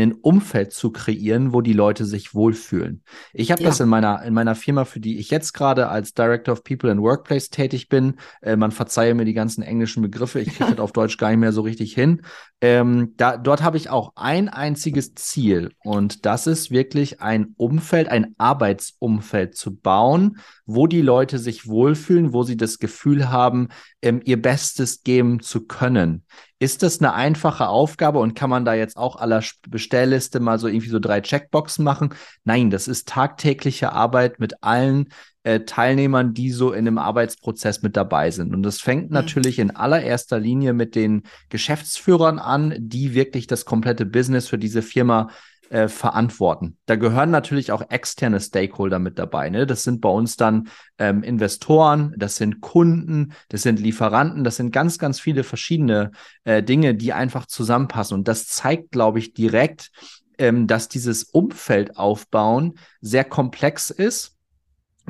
ein 0.00 0.12
Umfeld 0.12 0.72
zu 0.72 0.90
kreieren, 0.90 1.52
wo 1.52 1.60
die 1.60 1.72
Leute 1.72 2.04
sich 2.04 2.34
wohlfühlen. 2.34 3.02
Ich 3.32 3.50
habe 3.50 3.62
ja. 3.62 3.68
das 3.68 3.80
in 3.80 3.88
meiner, 3.88 4.22
in 4.22 4.34
meiner 4.34 4.54
Firma, 4.54 4.84
für 4.84 5.00
die 5.00 5.18
ich 5.18 5.30
jetzt 5.30 5.52
gerade 5.52 5.88
als 5.88 6.14
Director 6.14 6.52
of 6.52 6.64
People 6.64 6.90
and 6.90 7.00
Workplace 7.00 7.50
tätig 7.50 7.88
bin. 7.88 8.16
Äh, 8.42 8.56
man 8.56 8.70
verzeihe 8.70 9.14
mir 9.14 9.24
die 9.24 9.34
ganzen 9.34 9.62
englischen 9.62 10.02
Begriffe, 10.02 10.40
ich 10.40 10.54
kriege 10.54 10.70
das 10.70 10.80
auf 10.80 10.92
Deutsch 10.92 11.18
gar 11.18 11.30
nicht 11.30 11.38
mehr 11.38 11.52
so 11.52 11.62
richtig 11.62 11.94
hin. 11.94 12.22
Ähm, 12.60 13.14
da, 13.16 13.36
dort 13.36 13.62
habe 13.62 13.76
ich 13.76 13.90
auch 13.90 14.12
ein 14.16 14.48
einziges 14.48 15.14
Ziel 15.14 15.72
und 15.84 16.26
das 16.26 16.46
ist 16.46 16.70
wirklich 16.70 17.20
ein 17.20 17.54
Umfeld, 17.56 18.08
ein 18.08 18.34
Arbeitsumfeld 18.38 19.56
zu 19.56 19.76
bauen, 19.76 20.38
wo 20.68 20.86
die 20.86 21.00
Leute 21.00 21.38
sich 21.38 21.66
wohlfühlen, 21.66 22.34
wo 22.34 22.42
sie 22.42 22.58
das 22.58 22.78
Gefühl 22.78 23.30
haben, 23.30 23.68
ähm, 24.02 24.20
ihr 24.24 24.40
Bestes 24.40 25.02
geben 25.02 25.40
zu 25.40 25.66
können. 25.66 26.24
Ist 26.58 26.82
das 26.82 27.00
eine 27.00 27.14
einfache 27.14 27.68
Aufgabe 27.68 28.18
und 28.18 28.34
kann 28.34 28.50
man 28.50 28.66
da 28.66 28.74
jetzt 28.74 28.98
auch 28.98 29.16
aller 29.16 29.42
Bestellliste 29.66 30.40
mal 30.40 30.58
so 30.58 30.68
irgendwie 30.68 30.90
so 30.90 30.98
drei 30.98 31.22
Checkboxen 31.22 31.82
machen? 31.82 32.10
Nein, 32.44 32.68
das 32.68 32.86
ist 32.86 33.08
tagtägliche 33.08 33.92
Arbeit 33.92 34.40
mit 34.40 34.62
allen 34.62 35.08
äh, 35.42 35.60
Teilnehmern, 35.60 36.34
die 36.34 36.50
so 36.50 36.72
in 36.72 36.86
einem 36.86 36.98
Arbeitsprozess 36.98 37.80
mit 37.80 37.96
dabei 37.96 38.30
sind. 38.30 38.54
Und 38.54 38.62
das 38.62 38.78
fängt 38.78 39.08
mhm. 39.08 39.14
natürlich 39.14 39.58
in 39.58 39.74
allererster 39.74 40.38
Linie 40.38 40.74
mit 40.74 40.94
den 40.94 41.22
Geschäftsführern 41.48 42.38
an, 42.38 42.74
die 42.78 43.14
wirklich 43.14 43.46
das 43.46 43.64
komplette 43.64 44.04
Business 44.04 44.48
für 44.48 44.58
diese 44.58 44.82
Firma 44.82 45.30
äh, 45.70 45.88
verantworten. 45.88 46.76
Da 46.86 46.96
gehören 46.96 47.30
natürlich 47.30 47.72
auch 47.72 47.82
externe 47.90 48.40
Stakeholder 48.40 48.98
mit 48.98 49.18
dabei. 49.18 49.50
Ne? 49.50 49.66
Das 49.66 49.82
sind 49.82 50.00
bei 50.00 50.08
uns 50.08 50.36
dann 50.36 50.68
ähm, 50.98 51.22
Investoren, 51.22 52.14
das 52.16 52.36
sind 52.36 52.60
Kunden, 52.60 53.32
das 53.48 53.62
sind 53.62 53.80
Lieferanten, 53.80 54.44
das 54.44 54.56
sind 54.56 54.72
ganz, 54.72 54.98
ganz 54.98 55.20
viele 55.20 55.44
verschiedene 55.44 56.12
äh, 56.44 56.62
Dinge, 56.62 56.94
die 56.94 57.12
einfach 57.12 57.46
zusammenpassen. 57.46 58.16
Und 58.16 58.28
das 58.28 58.46
zeigt, 58.46 58.92
glaube 58.92 59.18
ich, 59.18 59.34
direkt, 59.34 59.90
ähm, 60.38 60.66
dass 60.66 60.88
dieses 60.88 61.24
Umfeld 61.24 61.96
aufbauen 61.98 62.78
sehr 63.00 63.24
komplex 63.24 63.90
ist 63.90 64.37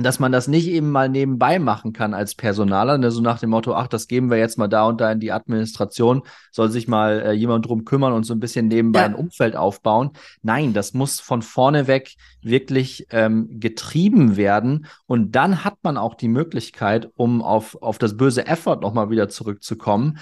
dass 0.03 0.19
man 0.19 0.33
das 0.33 0.49
nicht 0.49 0.69
eben 0.69 0.91
mal 0.91 1.09
nebenbei 1.09 1.59
machen 1.59 1.93
kann 1.93 2.15
als 2.15 2.35
Personaler, 2.35 2.99
ne, 2.99 3.11
so 3.11 3.21
nach 3.21 3.39
dem 3.39 3.51
Motto, 3.51 3.75
ach, 3.75 3.89
das 3.89 4.09
geben 4.09 4.31
wir 4.31 4.39
jetzt 4.39 4.59
mal 4.59 4.69
da 4.69 4.87
und 4.87 5.01
da 5.01 5.11
in 5.11 5.21
die 5.21 5.33
Administration, 5.33 6.23
soll 6.53 6.71
sich 6.71 6.89
mal 6.89 7.21
äh, 7.21 7.33
jemand 7.33 7.67
drum 7.67 7.85
kümmern 7.85 8.13
und 8.13 8.25
so 8.25 8.35
ein 8.35 8.41
bisschen 8.41 8.69
nebenbei 8.69 9.01
ja. 9.01 9.07
ein 9.07 9.15
Umfeld 9.15 9.57
aufbauen. 9.57 10.11
Nein, 10.43 10.73
das 10.73 10.95
muss 10.95 11.21
von 11.21 11.43
vorne 11.43 11.87
weg 11.87 12.15
wirklich 12.41 13.07
ähm, 13.11 13.61
getrieben 13.61 14.37
werden 14.37 14.87
und 15.07 15.33
dann 15.33 15.65
hat 15.65 15.79
man 15.83 15.97
auch 15.97 16.15
die 16.15 16.29
Möglichkeit, 16.29 17.11
um 17.17 17.43
auf, 17.43 17.81
auf 17.83 17.99
das 17.99 18.17
böse 18.17 18.47
Effort 18.47 18.81
nochmal 18.81 19.11
wieder 19.11 19.29
zurückzukommen. 19.29 20.19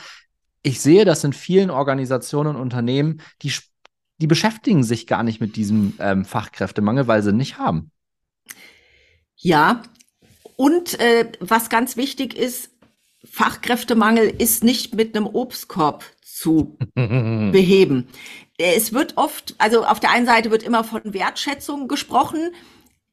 Ich 0.63 0.81
sehe 0.81 1.05
das 1.05 1.23
in 1.25 1.33
vielen 1.33 1.71
Organisationen 1.71 2.57
und 2.57 2.63
Unternehmen, 2.63 3.21
die, 3.43 3.53
die 4.19 4.27
beschäftigen 4.27 4.83
sich 4.83 5.07
gar 5.07 5.23
nicht 5.23 5.41
mit 5.41 5.57
diesem 5.57 5.95
ähm, 5.99 6.25
Fachkräftemangel, 6.25 7.07
weil 7.07 7.23
sie 7.23 7.33
nicht 7.33 7.59
haben. 7.59 7.91
Ja, 9.37 9.83
und 10.57 10.99
äh, 10.99 11.31
was 11.41 11.69
ganz 11.69 11.97
wichtig 11.97 12.35
ist, 12.35 12.71
Fachkräftemangel 13.25 14.29
ist 14.39 14.65
nicht 14.65 14.95
mit 14.95 15.17
einem 15.17 15.27
Obstkorb 15.27 16.05
zu 16.23 16.79
beheben. 16.95 18.09
Es 18.59 18.93
wird 18.93 19.17
oft, 19.17 19.55
also 19.59 19.85
auf 19.85 20.01
der 20.01 20.11
einen 20.11 20.27
Seite 20.27 20.51
wird 20.51 20.63
immer 20.63 20.85
von 20.85 21.03
Wertschätzung 21.05 21.89
gesprochen. 21.89 22.53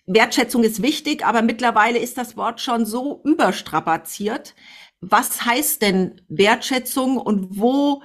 Wertschätzung 0.05 0.63
ist 0.63 0.81
wichtig, 0.81 1.25
aber 1.25 1.41
mittlerweile 1.41 1.99
ist 1.99 2.17
das 2.17 2.37
Wort 2.37 2.61
schon 2.61 2.85
so 2.85 3.21
überstrapaziert. 3.25 4.55
Was 5.01 5.45
heißt 5.45 5.81
denn 5.81 6.21
Wertschätzung 6.29 7.17
und 7.17 7.59
wo 7.59 8.03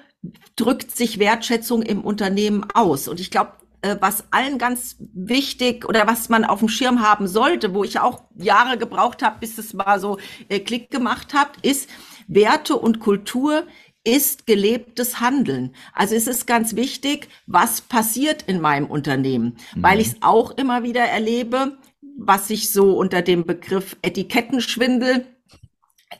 drückt 0.56 0.96
sich 0.96 1.18
Wertschätzung 1.20 1.82
im 1.82 2.02
Unternehmen 2.02 2.66
aus? 2.75 3.06
Und 3.06 3.20
ich 3.20 3.30
glaube, 3.30 3.52
äh, 3.52 3.58
was 4.00 4.25
allen 4.30 4.58
ganz 4.58 4.97
wichtig 4.99 5.88
oder 5.88 6.06
was 6.06 6.28
man 6.28 6.44
auf 6.44 6.61
dem 6.61 6.68
Schirm 6.68 7.02
haben 7.02 7.26
sollte, 7.26 7.75
wo 7.75 7.85
ich 7.85 8.00
auch 8.00 8.25
Jahre 8.37 8.78
gebraucht 8.78 9.23
habe, 9.23 9.40
bis 9.40 9.58
es 9.58 9.75
mal 9.75 10.00
so 10.00 10.18
äh, 10.49 10.61
Klick 10.61 10.90
gemacht 10.90 11.35
hat, 11.35 11.50
ist 11.62 11.88
Werte 12.26 12.76
und 12.76 13.00
Kultur 13.00 13.64
ist 14.04 14.47
gelebtes 14.47 15.20
Handeln. 15.20 15.75
Also 15.92 16.14
es 16.14 16.26
ist 16.26 16.47
ganz 16.47 16.76
wichtig, 16.76 17.28
was 17.47 17.80
passiert 17.82 18.42
in 18.42 18.61
meinem 18.61 18.87
Unternehmen, 18.87 19.58
mhm. 19.75 19.82
weil 19.82 20.00
ich 20.00 20.08
es 20.08 20.16
auch 20.23 20.52
immer 20.52 20.82
wieder 20.82 21.02
erlebe, 21.02 21.78
was 22.16 22.50
ich 22.50 22.70
so 22.73 22.97
unter 22.97 23.23
dem 23.23 23.44
Begriff 23.44 23.97
Etikettenschwindel 24.02 25.26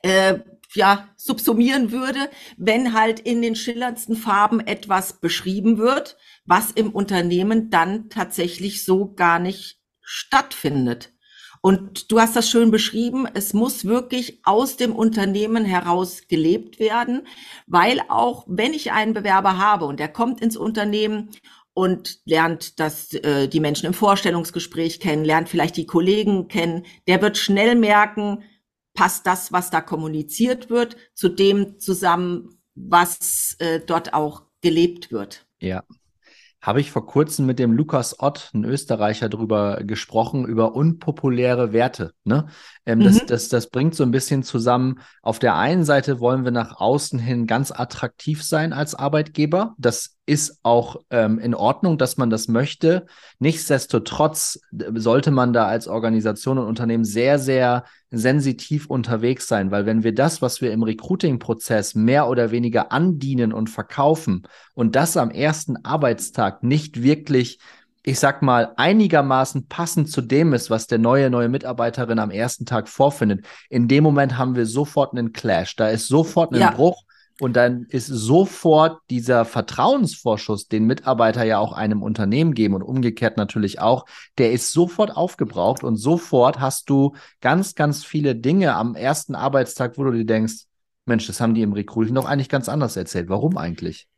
äh, 0.03 0.39
ja, 0.75 1.09
subsumieren 1.17 1.93
würde, 1.93 2.29
wenn 2.57 2.93
halt 2.93 3.21
in 3.21 3.43
den 3.43 3.57
schillerndsten 3.57 4.17
Farben 4.17 4.61
etwas 4.61 5.15
beschrieben 5.15 5.79
wird, 5.79 6.17
was 6.49 6.71
im 6.71 6.91
Unternehmen 6.91 7.71
dann 7.71 8.09
tatsächlich 8.09 8.85
so 8.85 9.13
gar 9.15 9.39
nicht 9.39 9.79
stattfindet. 10.01 11.13
Und 11.61 12.11
du 12.11 12.21
hast 12.21 12.37
das 12.37 12.49
schön 12.49 12.71
beschrieben, 12.71 13.27
es 13.35 13.53
muss 13.53 13.85
wirklich 13.85 14.41
aus 14.45 14.77
dem 14.77 14.95
Unternehmen 14.95 15.65
heraus 15.65 16.23
gelebt 16.29 16.79
werden, 16.79 17.27
weil 17.67 18.01
auch 18.09 18.45
wenn 18.49 18.73
ich 18.73 18.93
einen 18.93 19.13
Bewerber 19.13 19.59
habe 19.59 19.85
und 19.85 20.01
der 20.01 20.09
kommt 20.09 20.41
ins 20.41 20.57
Unternehmen 20.57 21.31
und 21.75 22.21
lernt 22.25 22.81
das, 22.81 23.13
äh, 23.13 23.49
die 23.49 23.61
Menschen 23.61 23.87
im 23.87 23.95
Vorstellungsgespräch 23.95 25.01
kennen, 25.01 25.25
lernt 25.25 25.49
vielleicht 25.49 25.77
die 25.77 25.87
Kollegen 25.87 26.49
kennen, 26.49 26.87
der 27.09 27.21
wird 27.21 27.37
schnell 27.37 27.75
merken, 27.75 28.45
passt 28.95 29.27
das, 29.27 29.53
was 29.53 29.71
da 29.71 29.81
kommuniziert 29.81 30.71
wird, 30.71 30.97
zu 31.15 31.29
dem 31.29 31.79
zusammen, 31.79 32.61
was 32.75 33.57
äh, 33.59 33.81
dort 33.81 34.15
auch 34.15 34.45
gelebt 34.61 35.13
wird. 35.13 35.47
Ja, 35.61 35.83
habe 36.69 36.83
ich 36.83 36.91
vor 36.91 37.07
kurzem 37.07 37.47
mit 37.47 37.59
dem 37.59 37.73
Lukas 37.73 38.21
Ott, 38.21 38.51
ein 38.53 38.63
Österreicher, 38.63 39.31
drüber 39.31 39.85
gesprochen, 39.85 40.45
über 40.45 40.75
unpopuläre 40.75 41.73
Werte. 41.73 42.13
Ne? 42.25 42.49
Ähm, 42.85 42.99
mhm. 42.99 43.05
das, 43.05 43.25
das, 43.25 43.49
das 43.49 43.71
bringt 43.71 43.95
so 43.95 44.03
ein 44.03 44.11
bisschen 44.11 44.43
zusammen. 44.43 45.01
Auf 45.23 45.39
der 45.39 45.57
einen 45.57 45.85
Seite 45.85 46.21
wollen 46.21 46.45
wir 46.45 46.51
nach 46.51 46.79
außen 46.79 47.19
hin 47.19 47.47
ganz 47.47 47.71
attraktiv 47.71 48.45
sein 48.45 48.75
als 48.75 48.95
Arbeitgeber. 48.95 49.77
Das 49.79 50.18
ist 50.29 50.61
auch 50.63 51.01
ähm, 51.11 51.39
in 51.39 51.55
Ordnung, 51.55 51.97
dass 51.97 52.19
man 52.19 52.29
das 52.29 52.49
möchte. 52.49 53.07
Nichtsdestotrotz 53.39 54.61
sollte 54.71 55.31
man 55.31 55.53
da 55.53 55.67
als 55.67 55.89
Organisation 55.89 56.59
und 56.59 56.67
Unternehmen 56.67 57.05
sehr, 57.05 57.39
sehr 57.39 57.85
sensitiv 58.11 58.87
unterwegs 58.87 59.49
sein, 59.49 59.71
weil 59.71 59.87
wenn 59.87 60.05
wir 60.05 60.15
das, 60.15 60.43
was 60.43 60.61
wir 60.61 60.73
im 60.73 60.83
Recruiting-Prozess 60.83 61.95
mehr 61.95 62.29
oder 62.29 62.51
weniger 62.51 62.93
andienen 62.93 63.53
und 63.53 63.71
verkaufen 63.71 64.47
und 64.75 64.97
das 64.97 65.17
am 65.17 65.31
ersten 65.31 65.85
Arbeitstag 65.85 66.63
nicht 66.63 67.03
wirklich 67.03 67.59
ich 68.05 68.19
sag 68.19 68.41
mal, 68.41 68.73
einigermaßen 68.77 69.67
passend 69.69 70.11
zu 70.11 70.23
dem 70.23 70.55
ist, 70.55 70.71
was 70.71 70.87
der 70.87 70.99
neue, 70.99 71.29
neue 71.29 71.51
Mitarbeiterin 71.51 72.19
am 72.19 72.31
ersten 72.31 72.65
Tag 72.65 72.89
vorfindet, 72.89 73.45
in 73.69 73.87
dem 73.87 74.03
Moment 74.03 74.39
haben 74.39 74.57
wir 74.57 74.65
sofort 74.65 75.13
einen 75.13 75.33
Clash. 75.33 75.77
Da 75.77 75.89
ist 75.89 76.07
sofort 76.07 76.55
ein 76.55 76.61
ja. 76.61 76.71
Bruch 76.71 77.05
und 77.41 77.55
dann 77.55 77.87
ist 77.89 78.07
sofort 78.07 79.01
dieser 79.11 79.45
Vertrauensvorschuss, 79.45 80.69
den 80.69 80.85
Mitarbeiter 80.85 81.45
ja 81.45 81.59
auch 81.59 81.73
einem 81.73 82.03
Unternehmen 82.03 82.55
geben 82.55 82.75
und 82.75 82.83
umgekehrt 82.83 83.37
natürlich 83.37 83.81
auch, 83.81 84.07
der 84.39 84.53
ist 84.53 84.73
sofort 84.73 85.17
aufgebraucht 85.17 85.85
und 85.85 85.97
sofort 85.97 86.59
hast 86.59 86.91
du 86.91 87.15
ganz, 87.41 87.75
ganz 87.75 88.05
viele 88.05 88.35
Dinge 88.35 88.75
am 88.75 88.95
ersten 88.95 89.35
Arbeitstag, 89.35 89.99
wo 89.99 90.05
du 90.05 90.13
dir 90.13 90.27
denkst, 90.27 90.65
Mensch, 91.07 91.27
das 91.27 91.41
haben 91.41 91.55
die 91.55 91.63
im 91.63 91.73
Recruiting 91.73 92.15
doch 92.15 92.27
eigentlich 92.27 92.49
ganz 92.49 92.69
anders 92.69 92.97
erzählt. 92.97 93.29
Warum 93.29 93.57
eigentlich? 93.57 94.09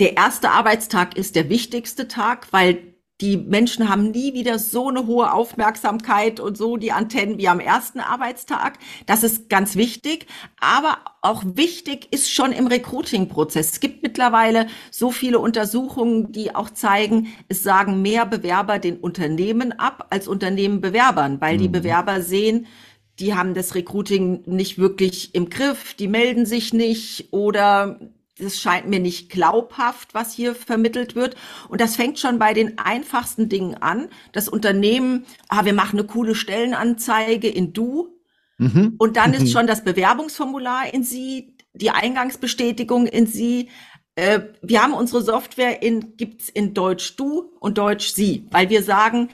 Der 0.00 0.16
erste 0.16 0.50
Arbeitstag 0.50 1.16
ist 1.16 1.36
der 1.36 1.48
wichtigste 1.48 2.08
Tag, 2.08 2.52
weil 2.52 2.93
die 3.20 3.36
Menschen 3.36 3.88
haben 3.88 4.10
nie 4.10 4.34
wieder 4.34 4.58
so 4.58 4.88
eine 4.88 5.06
hohe 5.06 5.32
Aufmerksamkeit 5.32 6.40
und 6.40 6.58
so 6.58 6.76
die 6.76 6.90
Antennen 6.90 7.38
wie 7.38 7.46
am 7.46 7.60
ersten 7.60 8.00
Arbeitstag. 8.00 8.78
Das 9.06 9.22
ist 9.22 9.48
ganz 9.48 9.76
wichtig. 9.76 10.26
Aber 10.58 10.98
auch 11.22 11.44
wichtig 11.46 12.08
ist 12.10 12.32
schon 12.32 12.50
im 12.50 12.66
Recruiting-Prozess. 12.66 13.72
Es 13.72 13.80
gibt 13.80 14.02
mittlerweile 14.02 14.66
so 14.90 15.12
viele 15.12 15.38
Untersuchungen, 15.38 16.32
die 16.32 16.56
auch 16.56 16.70
zeigen, 16.70 17.28
es 17.48 17.62
sagen 17.62 18.02
mehr 18.02 18.26
Bewerber 18.26 18.80
den 18.80 18.98
Unternehmen 18.98 19.72
ab 19.72 20.08
als 20.10 20.26
Unternehmen 20.26 20.80
Bewerbern, 20.80 21.40
weil 21.40 21.54
mhm. 21.56 21.62
die 21.62 21.68
Bewerber 21.68 22.20
sehen, 22.20 22.66
die 23.20 23.34
haben 23.34 23.54
das 23.54 23.76
Recruiting 23.76 24.42
nicht 24.46 24.76
wirklich 24.78 25.36
im 25.36 25.50
Griff, 25.50 25.94
die 25.94 26.08
melden 26.08 26.46
sich 26.46 26.72
nicht 26.72 27.28
oder 27.32 28.00
das 28.38 28.58
scheint 28.58 28.88
mir 28.88 28.98
nicht 28.98 29.30
glaubhaft, 29.30 30.12
was 30.12 30.32
hier 30.32 30.54
vermittelt 30.54 31.14
wird. 31.14 31.36
Und 31.68 31.80
das 31.80 31.96
fängt 31.96 32.18
schon 32.18 32.38
bei 32.38 32.52
den 32.52 32.78
einfachsten 32.78 33.48
Dingen 33.48 33.76
an. 33.76 34.08
Das 34.32 34.48
Unternehmen, 34.48 35.24
ah, 35.48 35.64
wir 35.64 35.72
machen 35.72 35.98
eine 35.98 36.08
coole 36.08 36.34
Stellenanzeige 36.34 37.48
in 37.48 37.72
Du. 37.72 38.18
Mhm. 38.58 38.94
Und 38.98 39.16
dann 39.16 39.30
mhm. 39.30 39.36
ist 39.36 39.52
schon 39.52 39.66
das 39.66 39.84
Bewerbungsformular 39.84 40.92
in 40.92 41.04
Sie, 41.04 41.56
die 41.74 41.90
Eingangsbestätigung 41.90 43.06
in 43.06 43.26
Sie. 43.26 43.68
Äh, 44.16 44.40
wir 44.62 44.82
haben 44.82 44.94
unsere 44.94 45.22
Software 45.22 45.82
in, 45.82 46.16
gibt's 46.16 46.48
in 46.48 46.74
Deutsch 46.74 47.14
Du 47.16 47.52
und 47.60 47.78
Deutsch 47.78 48.12
Sie, 48.12 48.48
weil 48.50 48.68
wir 48.68 48.82
sagen, 48.82 49.30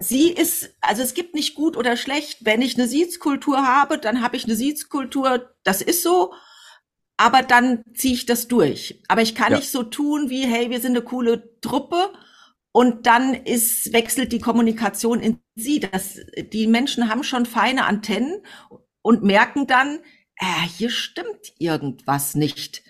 Sie 0.00 0.28
ist, 0.28 0.76
also 0.80 1.02
es 1.02 1.14
gibt 1.14 1.34
nicht 1.34 1.56
gut 1.56 1.76
oder 1.76 1.96
schlecht. 1.96 2.44
Wenn 2.44 2.62
ich 2.62 2.78
eine 2.78 2.86
Siezkultur 2.86 3.66
habe, 3.66 3.98
dann 3.98 4.22
habe 4.22 4.36
ich 4.36 4.44
eine 4.44 4.54
Siezkultur, 4.54 5.50
das 5.64 5.82
ist 5.82 6.04
so 6.04 6.32
aber 7.18 7.42
dann 7.42 7.82
ziehe 7.94 8.14
ich 8.14 8.24
das 8.24 8.48
durch. 8.48 9.02
Aber 9.08 9.20
ich 9.20 9.34
kann 9.34 9.52
ja. 9.52 9.58
nicht 9.58 9.70
so 9.70 9.82
tun 9.82 10.30
wie, 10.30 10.46
hey, 10.46 10.70
wir 10.70 10.80
sind 10.80 10.92
eine 10.92 11.02
coole 11.02 11.60
Truppe 11.60 12.12
und 12.72 13.06
dann 13.06 13.34
ist, 13.34 13.92
wechselt 13.92 14.32
die 14.32 14.38
Kommunikation 14.38 15.20
in 15.20 15.40
sie. 15.56 15.80
Das, 15.80 16.20
die 16.52 16.68
Menschen 16.68 17.10
haben 17.10 17.24
schon 17.24 17.44
feine 17.44 17.86
Antennen 17.86 18.40
und 19.02 19.24
merken 19.24 19.66
dann, 19.66 19.98
äh, 20.36 20.66
hier 20.76 20.90
stimmt 20.90 21.52
irgendwas 21.58 22.36
nicht. 22.36 22.82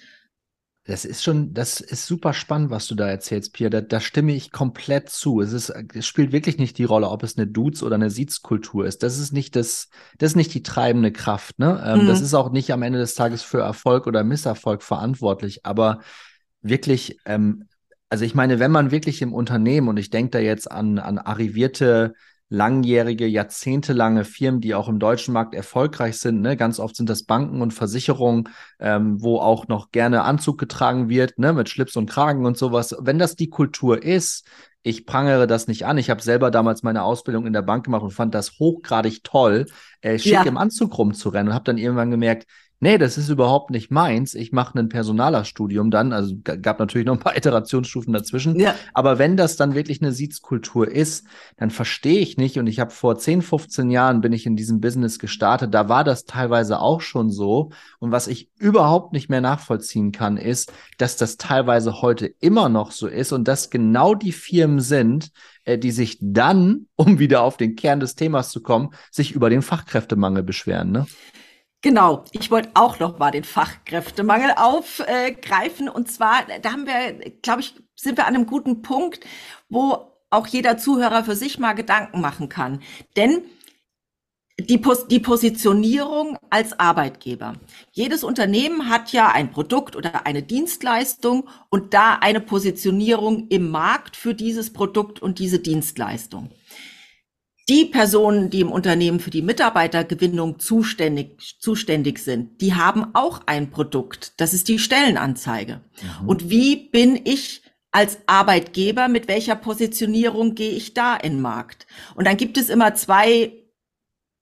Das 0.88 1.04
ist 1.04 1.23
schon, 1.23 1.52
das 1.52 1.83
ist 1.83 2.07
super 2.07 2.33
spannend, 2.33 2.71
was 2.71 2.87
du 2.87 2.95
da 2.95 3.07
erzählst, 3.07 3.52
Pia. 3.52 3.68
Da, 3.68 3.83
da 3.83 4.00
stimme 4.00 4.33
ich 4.33 4.52
komplett 4.52 5.11
zu. 5.11 5.42
Es 5.42 5.52
ist, 5.52 5.71
es 5.92 6.07
spielt 6.07 6.33
wirklich 6.33 6.57
nicht 6.57 6.78
die 6.78 6.85
Rolle, 6.85 7.11
ob 7.11 7.23
es 7.23 7.37
eine 7.37 7.47
Dudes- 7.47 7.83
oder 7.83 7.97
eine 7.97 8.09
Siezkultur 8.09 8.87
ist. 8.87 9.02
Das 9.02 9.18
ist 9.18 9.30
nicht 9.30 9.54
das, 9.54 9.90
das 10.16 10.30
ist 10.30 10.37
nicht 10.37 10.54
die 10.54 10.62
treibende 10.62 11.12
Kraft, 11.12 11.59
ne? 11.59 11.85
Ähm, 11.85 12.04
mhm. 12.04 12.07
Das 12.07 12.23
ist 12.23 12.33
auch 12.33 12.52
nicht 12.52 12.73
am 12.73 12.80
Ende 12.80 12.99
des 12.99 13.14
Tages 13.14 13.42
für 13.42 13.61
Erfolg 13.61 14.07
oder 14.07 14.25
Misserfolg 14.25 14.83
verantwortlich. 14.83 15.66
Aber 15.66 16.00
wirklich, 16.62 17.18
ähm, 17.26 17.68
also 18.09 18.25
ich 18.25 18.35
meine, 18.35 18.59
wenn 18.59 18.71
man 18.71 18.90
wirklich 18.90 19.21
im 19.21 19.35
Unternehmen, 19.35 19.88
und 19.88 19.99
ich 19.99 20.09
denke 20.09 20.30
da 20.30 20.38
jetzt 20.38 20.73
an, 20.73 20.99
an 20.99 21.18
arrivierte 21.18 22.14
langjährige, 22.48 23.26
jahrzehntelange 23.26 24.24
Firmen, 24.24 24.60
die 24.60 24.74
auch 24.74 24.88
im 24.88 24.98
deutschen 24.98 25.34
Markt 25.34 25.54
erfolgreich 25.54 26.18
sind. 26.18 26.40
Ne? 26.40 26.56
Ganz 26.56 26.80
oft 26.80 26.96
sind 26.96 27.08
das 27.08 27.24
Banken 27.24 27.60
und 27.60 27.74
Versicherungen, 27.74 28.48
ähm, 28.80 29.22
wo 29.22 29.38
auch 29.38 29.68
noch 29.68 29.90
gerne 29.90 30.22
Anzug 30.22 30.58
getragen 30.58 31.08
wird, 31.08 31.38
ne? 31.38 31.52
mit 31.52 31.68
Schlips 31.68 31.96
und 31.96 32.08
Kragen 32.08 32.46
und 32.46 32.56
sowas. 32.56 32.96
Wenn 33.00 33.18
das 33.18 33.36
die 33.36 33.50
Kultur 33.50 34.02
ist, 34.02 34.46
ich 34.82 35.04
prangere 35.04 35.46
das 35.46 35.68
nicht 35.68 35.84
an. 35.84 35.98
Ich 35.98 36.08
habe 36.08 36.22
selber 36.22 36.50
damals 36.50 36.82
meine 36.82 37.02
Ausbildung 37.02 37.46
in 37.46 37.52
der 37.52 37.62
Bank 37.62 37.84
gemacht 37.84 38.02
und 38.02 38.12
fand 38.12 38.34
das 38.34 38.58
hochgradig 38.58 39.22
toll, 39.24 39.66
äh, 40.00 40.18
schick 40.18 40.32
ja. 40.32 40.42
im 40.44 40.56
Anzug 40.56 40.96
rumzurennen 40.96 41.48
und 41.48 41.54
habe 41.54 41.64
dann 41.64 41.78
irgendwann 41.78 42.10
gemerkt, 42.10 42.46
nee, 42.80 42.99
das 42.99 43.18
ist 43.18 43.28
überhaupt 43.28 43.70
nicht 43.70 43.90
meins. 43.90 44.35
Ich 44.35 44.52
mache 44.52 44.78
ein 44.78 44.88
Personalerstudium 44.88 45.90
dann, 45.90 46.12
also 46.12 46.35
gab 46.42 46.78
natürlich 46.78 47.06
noch 47.06 47.14
ein 47.14 47.20
paar 47.20 47.37
Iterationsstufen 47.37 48.12
dazwischen. 48.12 48.58
Ja. 48.58 48.75
Aber 48.94 49.18
wenn 49.18 49.37
das 49.37 49.56
dann 49.56 49.75
wirklich 49.75 50.00
eine 50.00 50.12
Siezkultur 50.12 50.88
ist, 50.88 51.26
dann 51.56 51.70
verstehe 51.70 52.20
ich 52.20 52.37
nicht. 52.37 52.58
Und 52.58 52.66
ich 52.66 52.80
habe 52.80 52.90
vor 52.90 53.18
10, 53.18 53.42
15 53.42 53.90
Jahren 53.90 54.20
bin 54.20 54.32
ich 54.32 54.47
in 54.47 54.56
diesem 54.56 54.80
Business 54.80 55.18
gestartet. 55.18 55.75
Da 55.75 55.88
war 55.88 56.04
das 56.04 56.25
teilweise 56.25 56.80
auch 56.80 57.00
schon 57.00 57.30
so. 57.30 57.70
Und 57.99 58.12
was 58.12 58.28
ich 58.28 58.50
überhaupt 58.56 59.12
nicht 59.12 59.28
mehr 59.28 59.40
nachvollziehen 59.40 60.12
kann, 60.12 60.37
ist, 60.37 60.73
dass 60.99 61.16
das 61.16 61.37
teilweise 61.37 62.00
heute 62.02 62.26
immer 62.26 62.68
noch 62.68 62.92
so 62.92 63.08
ist 63.08 63.32
und 63.32 63.49
dass 63.49 63.70
genau 63.70 64.14
die 64.14 64.32
Firmen 64.32 64.80
sind, 64.80 65.30
äh, 65.64 65.78
die 65.78 65.90
sich 65.90 66.18
dann, 66.20 66.87
um 66.97 67.18
wieder 67.18 67.42
auf 67.42 67.56
den 67.56 67.76
Kern 67.76 68.00
des 68.00 68.14
Themas 68.14 68.50
zu 68.50 68.62
kommen, 68.62 68.90
sich 69.11 69.32
über 69.32 69.50
den 69.50 69.62
Fachkräftemangel 69.62 70.42
beschweren. 70.42 70.92
Ne? 70.92 71.06
Genau, 71.80 72.24
ich 72.33 72.50
wollte 72.50 72.70
auch 72.74 72.98
noch 72.98 73.18
mal 73.18 73.31
den 73.31 73.44
Fachkräftemangel 73.44 74.52
aufgreifen. 74.57 75.88
und 75.88 76.11
zwar, 76.11 76.44
da 76.61 76.72
haben 76.72 76.87
wir, 76.87 77.31
glaube 77.42 77.61
ich, 77.61 77.74
sind 77.94 78.16
wir 78.16 78.26
an 78.26 78.35
einem 78.35 78.46
guten 78.46 78.83
Punkt, 78.83 79.24
wo 79.68 80.12
auch 80.31 80.46
jeder 80.48 80.76
Zuhörer 80.76 81.24
für 81.24 81.37
sich 81.37 81.59
mal 81.59 81.74
Gedanken 81.74 82.20
machen 82.20 82.48
kann. 82.48 82.83
Denn 83.16 83.42
die, 84.59 84.79
Pos 84.79 85.07
die 85.07 85.20
Positionierung 85.20 86.37
als 86.50 86.79
Arbeitgeber. 86.81 87.55
Jedes 87.92 88.24
Unternehmen 88.24 88.88
hat 88.88 89.12
ja 89.12 89.29
ein 89.31 89.52
Produkt 89.52 89.94
oder 89.94 90.26
eine 90.26 90.42
Dienstleistung 90.42 91.48
und 91.70 91.94
da 91.94 92.14
eine 92.14 92.40
Positionierung 92.40 93.46
im 93.48 93.70
Markt 93.70 94.16
für 94.16 94.35
dieses 94.35 94.72
Produkt 94.72 95.22
und 95.22 95.38
diese 95.38 95.61
Dienstleistung 95.61 96.50
die 97.68 97.85
Personen, 97.85 98.50
die 98.50 98.61
im 98.61 98.72
Unternehmen 98.72 99.20
für 99.20 99.31
die 99.31 99.42
Mitarbeitergewinnung 99.42 100.59
zuständig, 100.59 101.59
zuständig 101.61 102.18
sind, 102.18 102.61
die 102.61 102.74
haben 102.74 103.14
auch 103.14 103.42
ein 103.46 103.70
Produkt. 103.70 104.33
Das 104.38 104.54
ist 104.54 104.68
die 104.68 104.78
Stellenanzeige. 104.78 105.81
Mhm. 106.20 106.28
Und 106.28 106.50
wie 106.50 106.76
bin 106.76 107.20
ich 107.24 107.62
als 107.90 108.18
Arbeitgeber, 108.26 109.09
mit 109.09 109.28
welcher 109.28 109.57
Positionierung 109.57 110.54
gehe 110.54 110.72
ich 110.72 110.94
da 110.94 111.16
in 111.16 111.35
den 111.35 111.42
Markt? 111.42 111.87
Und 112.14 112.26
dann 112.26 112.37
gibt 112.37 112.57
es 112.57 112.70
immer 112.70 112.94
zwei 112.94 113.52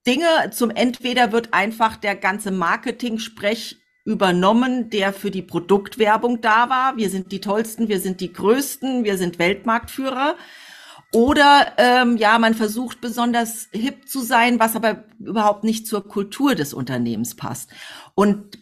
Dinge. 0.07 0.51
Zum 0.53 0.71
entweder 0.71 1.33
wird 1.33 1.53
einfach 1.53 1.97
der 1.97 2.15
ganze 2.15 2.53
Marketing-Sprech 2.53 3.77
übernommen, 4.05 4.89
der 4.89 5.13
für 5.13 5.33
die 5.33 5.43
Produktwerbung 5.43 6.41
da 6.41 6.71
war. 6.71 6.97
Wir 6.97 7.11
sind 7.11 7.33
die 7.33 7.41
tollsten, 7.41 7.89
wir 7.89 7.99
sind 7.99 8.21
die 8.21 8.33
größten, 8.33 9.03
wir 9.03 9.19
sind 9.19 9.41
Weltmarktführer. 9.41 10.37
Oder 11.13 11.73
ähm, 11.79 12.17
ja, 12.17 12.39
man 12.39 12.55
versucht 12.55 13.01
besonders 13.01 13.69
hip 13.73 14.09
zu 14.09 14.21
sein, 14.21 14.59
was 14.59 14.77
aber 14.77 15.05
überhaupt 15.19 15.65
nicht 15.65 15.87
zur 15.87 16.07
Kultur 16.07 16.55
des 16.55 16.75
Unternehmens 16.75 17.37
passt. 17.37 17.71
Und 18.15 18.59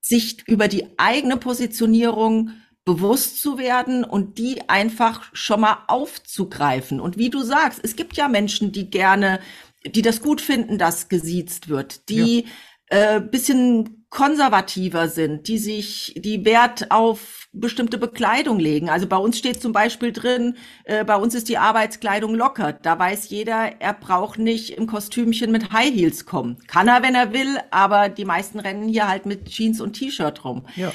sich 0.00 0.46
über 0.48 0.68
die 0.68 0.98
eigene 0.98 1.36
Positionierung 1.36 2.50
bewusst 2.84 3.40
zu 3.40 3.58
werden 3.58 4.04
und 4.04 4.38
die 4.38 4.68
einfach 4.68 5.30
schon 5.32 5.60
mal 5.60 5.84
aufzugreifen. 5.86 7.00
Und 7.00 7.16
wie 7.16 7.30
du 7.30 7.42
sagst, 7.42 7.80
es 7.82 7.94
gibt 7.94 8.16
ja 8.16 8.26
Menschen, 8.26 8.72
die 8.72 8.90
gerne, 8.90 9.38
die 9.86 10.02
das 10.02 10.20
gut 10.20 10.40
finden, 10.40 10.78
dass 10.78 11.08
gesiezt 11.08 11.68
wird, 11.68 12.08
die 12.08 12.46
ja. 12.90 13.16
äh, 13.16 13.20
bisschen 13.20 14.01
konservativer 14.12 15.08
sind, 15.08 15.48
die 15.48 15.56
sich, 15.56 16.12
die 16.18 16.44
Wert 16.44 16.90
auf 16.90 17.48
bestimmte 17.54 17.96
Bekleidung 17.96 18.58
legen. 18.58 18.90
Also 18.90 19.06
bei 19.06 19.16
uns 19.16 19.38
steht 19.38 19.62
zum 19.62 19.72
Beispiel 19.72 20.12
drin, 20.12 20.58
äh, 20.84 21.02
bei 21.02 21.16
uns 21.16 21.34
ist 21.34 21.48
die 21.48 21.56
Arbeitskleidung 21.56 22.34
locker. 22.34 22.74
Da 22.74 22.98
weiß 22.98 23.30
jeder, 23.30 23.80
er 23.80 23.94
braucht 23.94 24.38
nicht 24.38 24.76
im 24.76 24.86
Kostümchen 24.86 25.50
mit 25.50 25.72
High 25.72 25.94
Heels 25.94 26.26
kommen. 26.26 26.58
Kann 26.66 26.88
er, 26.88 27.02
wenn 27.02 27.14
er 27.14 27.32
will, 27.32 27.58
aber 27.70 28.10
die 28.10 28.26
meisten 28.26 28.60
rennen 28.60 28.86
hier 28.86 29.08
halt 29.08 29.24
mit 29.24 29.46
Jeans 29.48 29.80
und 29.80 29.94
T-Shirt 29.94 30.44
rum. 30.44 30.66
Ja. 30.76 30.92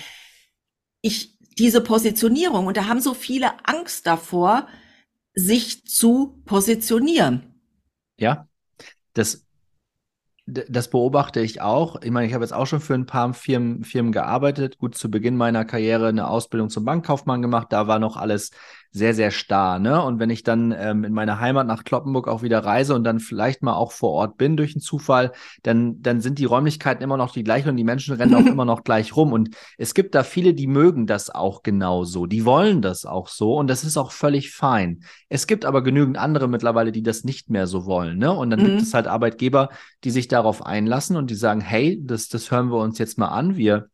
Ich, 1.01 1.35
diese 1.57 1.81
Positionierung, 1.81 2.67
und 2.67 2.77
da 2.77 2.85
haben 2.85 3.01
so 3.01 3.15
viele 3.15 3.65
Angst 3.67 4.05
davor, 4.05 4.67
sich 5.33 5.85
zu 5.85 6.39
positionieren. 6.45 7.59
Ja, 8.19 8.47
das 9.13 9.46
das 10.47 10.89
beobachte 10.89 11.41
ich 11.41 11.59
auch. 11.59 12.01
Ich 12.01 12.09
meine, 12.09 12.25
ich 12.25 12.33
habe 12.33 12.45
jetzt 12.45 12.53
auch 12.53 12.65
schon 12.65 12.79
für 12.79 12.93
ein 12.93 13.05
paar 13.05 13.33
Firmen, 13.33 13.83
Firmen 13.83 14.13
gearbeitet. 14.13 14.77
Gut, 14.77 14.95
zu 14.95 15.11
Beginn 15.11 15.35
meiner 15.35 15.65
Karriere 15.65 16.07
eine 16.07 16.29
Ausbildung 16.29 16.69
zum 16.69 16.85
Bankkaufmann 16.85 17.41
gemacht. 17.41 17.67
Da 17.71 17.87
war 17.87 17.99
noch 17.99 18.15
alles 18.15 18.51
sehr, 18.91 19.13
sehr 19.13 19.31
starr. 19.31 19.79
Ne? 19.79 20.01
Und 20.01 20.19
wenn 20.19 20.29
ich 20.29 20.43
dann 20.43 20.73
ähm, 20.77 21.03
in 21.03 21.13
meine 21.13 21.39
Heimat 21.39 21.67
nach 21.67 21.83
Kloppenburg 21.83 22.27
auch 22.27 22.41
wieder 22.41 22.59
reise 22.59 22.95
und 22.95 23.03
dann 23.03 23.19
vielleicht 23.19 23.63
mal 23.63 23.75
auch 23.75 23.91
vor 23.91 24.11
Ort 24.11 24.37
bin 24.37 24.57
durch 24.57 24.75
einen 24.75 24.81
Zufall, 24.81 25.31
dann, 25.63 26.01
dann 26.01 26.21
sind 26.21 26.39
die 26.39 26.45
Räumlichkeiten 26.45 27.03
immer 27.03 27.17
noch 27.17 27.33
die 27.33 27.43
gleichen 27.43 27.69
und 27.69 27.77
die 27.77 27.83
Menschen 27.83 28.15
rennen 28.15 28.35
auch 28.35 28.45
immer 28.45 28.65
noch 28.65 28.83
gleich 28.83 29.15
rum. 29.15 29.33
Und 29.33 29.55
es 29.77 29.93
gibt 29.93 30.15
da 30.15 30.23
viele, 30.23 30.53
die 30.53 30.67
mögen 30.67 31.07
das 31.07 31.29
auch 31.29 31.63
genauso. 31.63 32.25
Die 32.25 32.45
wollen 32.45 32.81
das 32.81 33.05
auch 33.05 33.27
so 33.27 33.55
und 33.55 33.67
das 33.67 33.83
ist 33.83 33.97
auch 33.97 34.11
völlig 34.11 34.51
fein. 34.51 35.01
Es 35.29 35.47
gibt 35.47 35.65
aber 35.65 35.83
genügend 35.83 36.17
andere 36.17 36.47
mittlerweile, 36.47 36.91
die 36.91 37.03
das 37.03 37.23
nicht 37.23 37.49
mehr 37.49 37.67
so 37.67 37.85
wollen. 37.85 38.17
Ne? 38.17 38.31
Und 38.31 38.49
dann 38.49 38.61
mhm. 38.61 38.65
gibt 38.65 38.81
es 38.81 38.93
halt 38.93 39.07
Arbeitgeber, 39.07 39.69
die 40.03 40.11
sich 40.11 40.27
darauf 40.27 40.65
einlassen 40.65 41.17
und 41.17 41.29
die 41.29 41.35
sagen, 41.35 41.61
hey, 41.61 41.99
das, 42.03 42.29
das 42.29 42.51
hören 42.51 42.69
wir 42.71 42.77
uns 42.77 42.97
jetzt 42.97 43.17
mal 43.17 43.27
an. 43.27 43.57
Wir 43.57 43.89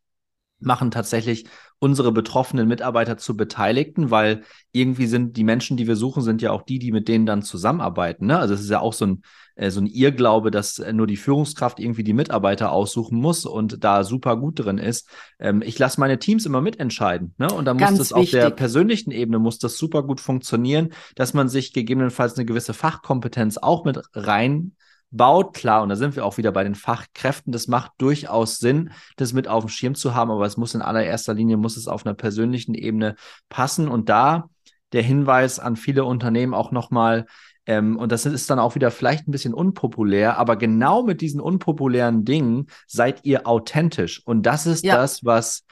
machen 0.65 0.91
tatsächlich 0.91 1.45
unsere 1.79 2.13
betroffenen 2.13 2.67
Mitarbeiter 2.67 3.17
zu 3.17 3.35
Beteiligten, 3.35 4.09
weil 4.09 4.43
irgendwie 4.71 5.05
sind 5.05 5.35
die 5.35 5.43
Menschen, 5.43 5.75
die 5.75 5.85
wir 5.85 5.97
suchen, 5.97 6.23
sind 6.23 6.41
ja 6.41 6.51
auch 6.51 6.61
die, 6.61 6.79
die 6.79 6.93
mit 6.93 7.09
denen 7.09 7.25
dann 7.25 7.41
zusammenarbeiten. 7.41 8.27
Ne? 8.27 8.39
Also 8.39 8.53
es 8.53 8.61
ist 8.61 8.69
ja 8.69 8.79
auch 8.79 8.93
so 8.93 9.05
ein, 9.05 9.21
äh, 9.55 9.69
so 9.69 9.81
ein 9.81 9.87
Irrglaube, 9.87 10.49
dass 10.49 10.79
äh, 10.79 10.93
nur 10.93 11.07
die 11.07 11.17
Führungskraft 11.17 11.81
irgendwie 11.81 12.05
die 12.05 12.13
Mitarbeiter 12.13 12.71
aussuchen 12.71 13.19
muss 13.19 13.45
und 13.45 13.83
da 13.83 14.05
super 14.05 14.37
gut 14.37 14.59
drin 14.59 14.77
ist. 14.77 15.09
Ähm, 15.39 15.61
ich 15.61 15.77
lasse 15.77 15.99
meine 15.99 16.19
Teams 16.19 16.45
immer 16.45 16.61
mitentscheiden. 16.61 17.35
Ne? 17.37 17.51
Und 17.51 17.65
da 17.65 17.73
muss 17.73 17.97
das 17.97 18.13
auf 18.13 18.29
der 18.29 18.49
persönlichen 18.49 19.11
Ebene 19.11 19.39
muss 19.39 19.59
das 19.59 19.77
super 19.77 20.03
gut 20.03 20.21
funktionieren, 20.21 20.93
dass 21.15 21.33
man 21.33 21.49
sich 21.49 21.73
gegebenenfalls 21.73 22.37
eine 22.37 22.45
gewisse 22.45 22.73
Fachkompetenz 22.73 23.57
auch 23.57 23.83
mit 23.83 23.99
rein 24.13 24.73
baut. 25.13 25.53
Klar, 25.53 25.83
und 25.83 25.89
da 25.89 25.95
sind 25.95 26.15
wir 26.15 26.25
auch 26.25 26.37
wieder 26.37 26.51
bei 26.51 26.63
den 26.63 26.75
Fachkräften. 26.75 27.53
Das 27.53 27.67
macht 27.67 27.91
durchaus 27.97 28.57
Sinn, 28.57 28.91
das 29.15 29.33
mit 29.33 29.47
auf 29.47 29.63
dem 29.63 29.69
Schirm 29.69 29.95
zu 29.95 30.13
haben, 30.13 30.31
aber 30.31 30.45
es 30.45 30.57
muss 30.57 30.75
in 30.75 30.81
allererster 30.81 31.33
Linie, 31.33 31.57
muss 31.57 31.77
es 31.77 31.87
auf 31.87 32.05
einer 32.05 32.15
persönlichen 32.15 32.73
Ebene 32.73 33.15
passen. 33.49 33.87
Und 33.87 34.09
da 34.09 34.49
der 34.91 35.03
Hinweis 35.03 35.59
an 35.59 35.75
viele 35.75 36.05
Unternehmen 36.05 36.53
auch 36.53 36.71
nochmal, 36.71 37.25
ähm, 37.65 37.97
und 37.97 38.11
das 38.11 38.25
ist 38.25 38.49
dann 38.49 38.59
auch 38.59 38.75
wieder 38.75 38.91
vielleicht 38.91 39.27
ein 39.27 39.31
bisschen 39.31 39.53
unpopulär, 39.53 40.37
aber 40.37 40.57
genau 40.57 41.03
mit 41.03 41.21
diesen 41.21 41.39
unpopulären 41.39 42.25
Dingen 42.25 42.67
seid 42.87 43.23
ihr 43.23 43.47
authentisch. 43.47 44.21
Und 44.25 44.45
das 44.45 44.65
ist 44.65 44.83
ja. 44.83 44.95
das, 44.95 45.23
was 45.23 45.63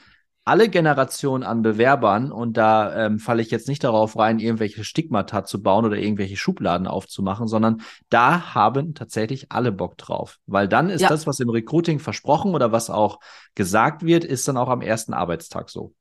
alle 0.44 0.70
Generationen 0.70 1.44
an 1.44 1.62
Bewerbern, 1.62 2.32
und 2.32 2.58
da 2.58 3.06
ähm, 3.06 3.20
falle 3.20 3.42
ich 3.42 3.52
jetzt 3.52 3.68
nicht 3.68 3.84
darauf 3.84 4.18
rein, 4.18 4.40
irgendwelche 4.40 4.84
Stigmata 4.84 5.46
zu 5.46 5.62
bauen 5.62 5.86
oder 5.86 5.98
irgendwelche 5.98 6.36
Schubladen 6.36 6.88
aufzumachen, 6.88 7.48
sondern 7.48 7.82
da 8.10 8.56
haben 8.56 8.96
tatsächlich 8.96 9.52
alle 9.52 9.72
Bock 9.72 9.98
drauf. 9.98 10.40
Weil 10.48 10.68
dann 10.68 10.90
ist 10.90 11.02
ja. 11.02 11.10
das, 11.10 11.28
was 11.28 11.40
im 11.40 11.50
Recruiting 11.50 12.00
versprochen 12.00 12.56
oder 12.56 12.72
was 12.72 12.90
auch 12.90 13.20
gesagt 13.54 14.04
wird, 14.04 14.24
ist 14.24 14.48
dann 14.48 14.58
auch 14.58 14.70
am 14.70 14.82
ersten 14.82 15.14
Arbeitstag 15.14 15.70
so. 15.70 15.94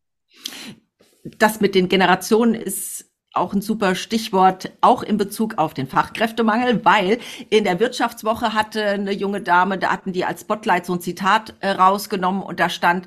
Das 1.23 1.61
mit 1.61 1.75
den 1.75 1.89
Generationen 1.89 2.55
ist 2.55 3.11
auch 3.33 3.53
ein 3.53 3.61
super 3.61 3.95
Stichwort, 3.95 4.73
auch 4.81 5.03
in 5.03 5.17
Bezug 5.17 5.59
auf 5.59 5.75
den 5.75 5.87
Fachkräftemangel, 5.87 6.85
weil 6.85 7.19
in 7.49 7.65
der 7.65 7.79
Wirtschaftswoche 7.79 8.55
hatte 8.55 8.85
eine 8.85 9.13
junge 9.13 9.41
Dame, 9.41 9.79
da 9.79 9.93
hatten 9.93 10.13
die 10.13 10.25
als 10.25 10.41
Spotlight 10.41 10.87
so 10.87 10.95
ein 10.95 11.01
Zitat 11.01 11.55
äh, 11.61 11.71
rausgenommen 11.71 12.43
und 12.43 12.59
da 12.59 12.69
stand, 12.69 13.07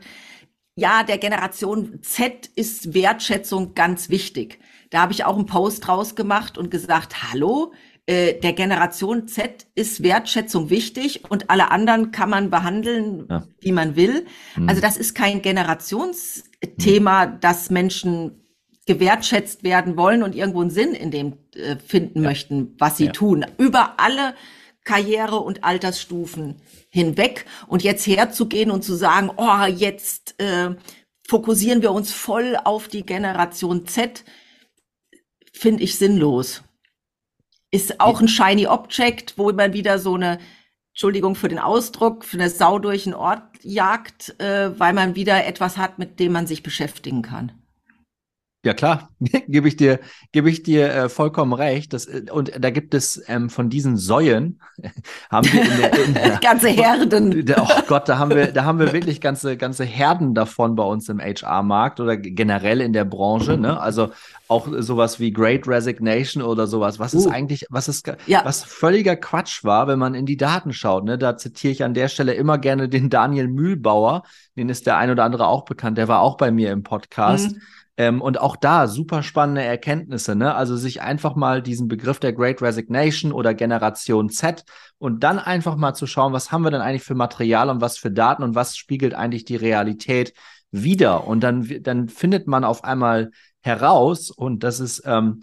ja, 0.75 1.03
der 1.03 1.17
Generation 1.17 1.99
Z 2.01 2.49
ist 2.55 2.93
Wertschätzung 2.93 3.75
ganz 3.75 4.09
wichtig. 4.09 4.59
Da 4.89 5.01
habe 5.01 5.13
ich 5.13 5.25
auch 5.25 5.35
einen 5.35 5.45
Post 5.45 5.87
rausgemacht 5.87 6.57
und 6.57 6.71
gesagt, 6.71 7.31
hallo, 7.31 7.73
äh, 8.05 8.33
der 8.33 8.53
Generation 8.53 9.27
Z 9.27 9.65
ist 9.75 10.03
Wertschätzung 10.03 10.69
wichtig 10.69 11.23
und 11.29 11.49
alle 11.49 11.71
anderen 11.71 12.11
kann 12.11 12.29
man 12.29 12.49
behandeln, 12.49 13.25
ja. 13.29 13.43
wie 13.61 13.71
man 13.71 13.95
will. 13.95 14.25
Mhm. 14.55 14.67
Also 14.67 14.81
das 14.81 14.97
ist 14.97 15.15
kein 15.15 15.41
Generationsthema, 15.41 17.25
mhm. 17.27 17.39
dass 17.39 17.69
Menschen 17.69 18.43
gewertschätzt 18.85 19.63
werden 19.63 19.95
wollen 19.95 20.23
und 20.23 20.35
irgendwo 20.35 20.61
einen 20.61 20.69
Sinn 20.69 20.93
in 20.93 21.11
dem 21.11 21.37
äh, 21.55 21.77
finden 21.77 22.23
ja. 22.23 22.29
möchten, 22.29 22.75
was 22.77 22.97
sie 22.97 23.05
ja. 23.05 23.11
tun. 23.13 23.45
Über 23.57 23.99
alle 23.99 24.33
Karriere- 24.83 25.39
und 25.39 25.63
Altersstufen 25.63 26.61
hinweg 26.89 27.45
und 27.67 27.83
jetzt 27.83 28.05
herzugehen 28.05 28.71
und 28.71 28.83
zu 28.83 28.95
sagen, 28.95 29.31
oh, 29.37 29.65
jetzt 29.65 30.39
äh, 30.39 30.75
fokussieren 31.27 31.81
wir 31.81 31.91
uns 31.91 32.11
voll 32.11 32.57
auf 32.63 32.87
die 32.87 33.05
Generation 33.05 33.87
Z, 33.87 34.23
finde 35.53 35.83
ich 35.83 35.97
sinnlos. 35.97 36.63
Ist 37.71 37.99
auch 37.99 38.21
ein 38.21 38.27
shiny 38.27 38.67
Object, 38.67 39.37
wo 39.37 39.51
man 39.51 39.73
wieder 39.73 39.97
so 39.99 40.15
eine, 40.15 40.39
Entschuldigung 40.91 41.35
für 41.35 41.49
den 41.49 41.59
Ausdruck, 41.59 42.23
für 42.23 42.37
eine 42.37 42.49
Sau 42.49 42.77
durch 42.77 43.05
den 43.05 43.15
Ort 43.15 43.41
jagt, 43.63 44.39
äh, 44.39 44.77
weil 44.79 44.93
man 44.93 45.15
wieder 45.15 45.45
etwas 45.45 45.77
hat, 45.77 45.97
mit 45.97 46.19
dem 46.19 46.33
man 46.33 46.45
sich 46.45 46.61
beschäftigen 46.61 47.23
kann. 47.23 47.62
Ja 48.65 48.73
klar, 48.73 49.09
gebe 49.19 49.67
ich 49.67 49.75
dir, 49.75 49.99
gebe 50.31 50.49
ich 50.49 50.63
dir 50.63 50.93
äh, 50.93 51.09
vollkommen 51.09 51.51
recht. 51.51 51.91
Das, 51.91 52.05
äh, 52.05 52.23
und 52.31 52.53
da 52.57 52.69
gibt 52.69 52.93
es 52.93 53.21
ähm, 53.27 53.49
von 53.49 53.69
diesen 53.69 53.97
Säuen 53.97 54.61
haben 55.29 55.51
wir 55.51 55.61
in 55.61 55.77
der, 55.77 56.05
in 56.05 56.13
der 56.13 56.37
ganze 56.37 56.69
Herden. 56.69 57.45
oh 57.57 57.81
Gott, 57.87 58.07
da 58.07 58.17
haben 58.17 58.31
wir, 58.31 58.53
da 58.53 58.63
haben 58.63 58.79
wir 58.79 58.93
wirklich 58.93 59.19
ganze 59.19 59.57
ganze 59.57 59.83
Herden 59.83 60.33
davon 60.33 60.75
bei 60.75 60.83
uns 60.83 61.09
im 61.09 61.19
HR-Markt 61.19 61.99
oder 61.99 62.15
generell 62.15 62.79
in 62.79 62.93
der 62.93 63.03
Branche. 63.03 63.57
Ne? 63.57 63.77
Also 63.77 64.11
auch 64.47 64.69
sowas 64.77 65.19
wie 65.19 65.33
Great 65.33 65.67
Resignation 65.67 66.41
oder 66.41 66.65
sowas. 66.65 66.99
Was 66.99 67.13
uh. 67.13 67.17
ist 67.17 67.27
eigentlich, 67.27 67.65
was 67.69 67.89
ist, 67.89 68.09
ja. 68.27 68.45
was 68.45 68.63
völliger 68.63 69.17
Quatsch 69.17 69.65
war, 69.65 69.87
wenn 69.87 69.99
man 69.99 70.15
in 70.15 70.25
die 70.25 70.37
Daten 70.37 70.71
schaut. 70.71 71.03
Ne? 71.03 71.17
Da 71.17 71.35
zitiere 71.35 71.73
ich 71.73 71.83
an 71.83 71.93
der 71.93 72.07
Stelle 72.07 72.33
immer 72.33 72.57
gerne 72.57 72.87
den 72.87 73.09
Daniel 73.09 73.49
Mühlbauer. 73.49 74.23
Den 74.55 74.69
ist 74.69 74.85
der 74.85 74.95
ein 74.95 75.11
oder 75.11 75.25
andere 75.25 75.47
auch 75.47 75.65
bekannt. 75.65 75.97
Der 75.97 76.07
war 76.07 76.21
auch 76.21 76.37
bei 76.37 76.49
mir 76.49 76.71
im 76.71 76.83
Podcast. 76.83 77.51
Mhm 77.51 77.61
ähm, 77.97 78.21
und 78.21 78.39
auch 78.39 78.55
da 78.55 78.87
super 78.87 79.23
spannende 79.23 79.61
Erkenntnisse, 79.61 80.35
ne? 80.35 80.55
Also 80.55 80.75
sich 80.75 81.01
einfach 81.01 81.35
mal 81.35 81.61
diesen 81.61 81.87
Begriff 81.87 82.19
der 82.19 82.33
Great 82.33 82.61
Resignation 82.61 83.31
oder 83.31 83.53
Generation 83.53 84.29
Z 84.29 84.63
und 84.97 85.23
dann 85.23 85.39
einfach 85.39 85.75
mal 85.75 85.93
zu 85.93 86.07
schauen, 86.07 86.33
was 86.33 86.51
haben 86.51 86.63
wir 86.63 86.71
denn 86.71 86.81
eigentlich 86.81 87.03
für 87.03 87.15
Material 87.15 87.69
und 87.69 87.81
was 87.81 87.97
für 87.97 88.11
Daten 88.11 88.43
und 88.43 88.55
was 88.55 88.77
spiegelt 88.77 89.13
eigentlich 89.13 89.45
die 89.45 89.55
Realität 89.55 90.33
wieder. 90.71 91.27
Und 91.27 91.41
dann, 91.41 91.67
dann 91.81 92.09
findet 92.09 92.47
man 92.47 92.63
auf 92.63 92.83
einmal 92.83 93.29
heraus, 93.61 94.29
und 94.29 94.63
das 94.63 94.79
ist 94.79 95.03
ähm, 95.05 95.41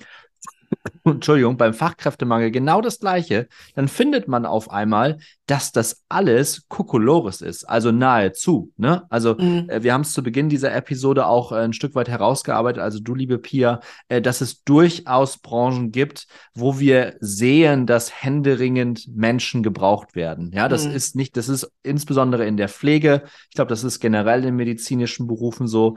Entschuldigung, 1.04 1.56
beim 1.56 1.74
Fachkräftemangel 1.74 2.50
genau 2.50 2.80
das 2.80 3.00
Gleiche, 3.00 3.48
dann 3.74 3.88
findet 3.88 4.28
man 4.28 4.46
auf 4.46 4.70
einmal, 4.70 5.18
dass 5.46 5.72
das 5.72 6.04
alles 6.09 6.68
Kokolores 6.68 7.40
ist, 7.40 7.64
also 7.64 7.90
nahezu. 7.90 8.72
Ne? 8.76 9.02
Also 9.11 9.35
mhm. 9.35 9.68
äh, 9.68 9.83
wir 9.83 9.92
haben 9.92 10.02
es 10.02 10.12
zu 10.12 10.22
Beginn 10.22 10.48
dieser 10.48 10.74
Episode 10.74 11.26
auch 11.26 11.52
äh, 11.52 11.56
ein 11.56 11.72
Stück 11.72 11.94
weit 11.94 12.09
herausgearbeitet, 12.09 12.83
also 12.83 13.00
du, 13.00 13.14
liebe 13.14 13.38
Pia, 13.38 13.80
äh, 14.09 14.22
dass 14.22 14.40
es 14.40 14.62
durchaus 14.62 15.38
Branchen 15.38 15.90
gibt, 15.90 16.26
wo 16.54 16.78
wir 16.78 17.16
sehen, 17.20 17.87
dass 17.87 18.22
händeringend 18.22 19.09
Menschen 19.09 19.62
gebraucht 19.62 20.14
werden. 20.14 20.52
Ja, 20.54 20.68
das 20.68 20.87
mhm. 20.87 20.94
ist 20.94 21.16
nicht, 21.16 21.37
das 21.37 21.48
ist 21.48 21.70
insbesondere 21.83 22.46
in 22.46 22.56
der 22.56 22.68
Pflege, 22.68 23.22
ich 23.48 23.56
glaube, 23.56 23.70
das 23.70 23.85
ist 23.85 24.00
generell 24.00 24.44
in 24.44 24.54
medizinischen 24.54 25.26
Berufen 25.26 25.66
so, 25.66 25.96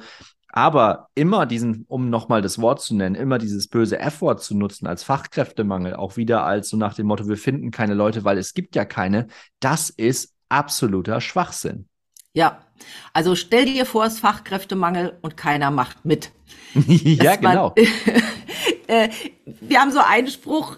aber 0.56 1.10
immer 1.16 1.48
diesen, 1.48 1.84
um 1.88 2.12
nochmal 2.12 2.44
das 2.44 2.62
Wort 2.62 2.80
zu 2.80 2.96
nennen, 2.96 3.16
immer 3.16 3.40
dieses 3.40 3.68
böse 3.68 3.98
F-Wort 3.98 4.44
zu 4.44 4.56
nutzen 4.56 4.86
als 4.86 5.04
Fachkräftemangel, 5.04 5.96
auch 5.96 6.16
wieder 6.16 6.46
als 6.46 6.70
so 6.70 6.78
nach 6.78 6.94
dem 6.94 7.08
Motto, 7.08 7.28
wir 7.28 7.38
finden 7.38 7.72
keine 7.72 7.96
Leute, 7.96 8.24
weil 8.24 8.38
es 8.38 8.54
gibt 8.54 8.76
ja 8.76 8.86
keine, 8.86 9.28
das 9.60 9.90
ist 9.90 10.36
absoluter 10.50 11.22
Schwachsinn. 11.22 11.88
Ja, 12.34 12.60
also 13.14 13.36
stell 13.36 13.66
dir 13.66 13.88
vor, 13.88 14.06
es 14.06 14.14
ist 14.14 14.20
Fachkräftemangel 14.20 15.18
und 15.24 15.38
keiner 15.38 15.72
macht 15.72 16.06
mit. 16.06 16.32
ja, 16.76 17.36
genau. 17.36 17.74
äh, 18.88 19.10
wir 19.46 19.80
haben 19.80 19.92
so 19.92 20.02
einen 20.02 20.28
Spruch, 20.28 20.78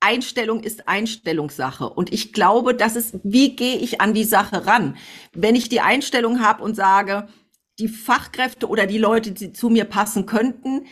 Einstellung 0.00 0.62
ist 0.62 0.86
Einstellungssache. 0.88 1.88
Und 1.88 2.12
ich 2.12 2.34
glaube, 2.34 2.74
das 2.74 2.96
ist, 2.96 3.18
wie 3.22 3.56
gehe 3.56 3.76
ich 3.76 4.02
an 4.02 4.12
die 4.12 4.24
Sache 4.24 4.66
ran? 4.66 4.98
Wenn 5.32 5.54
ich 5.54 5.70
die 5.70 5.80
Einstellung 5.80 6.42
habe 6.42 6.62
und 6.62 6.76
sage, 6.76 7.28
die 7.78 7.88
Fachkräfte 7.88 8.68
oder 8.68 8.86
die 8.86 8.98
Leute, 8.98 9.32
die 9.32 9.52
zu 9.52 9.68
mir 9.68 9.84
passen 9.84 10.26
könnten, 10.26 10.86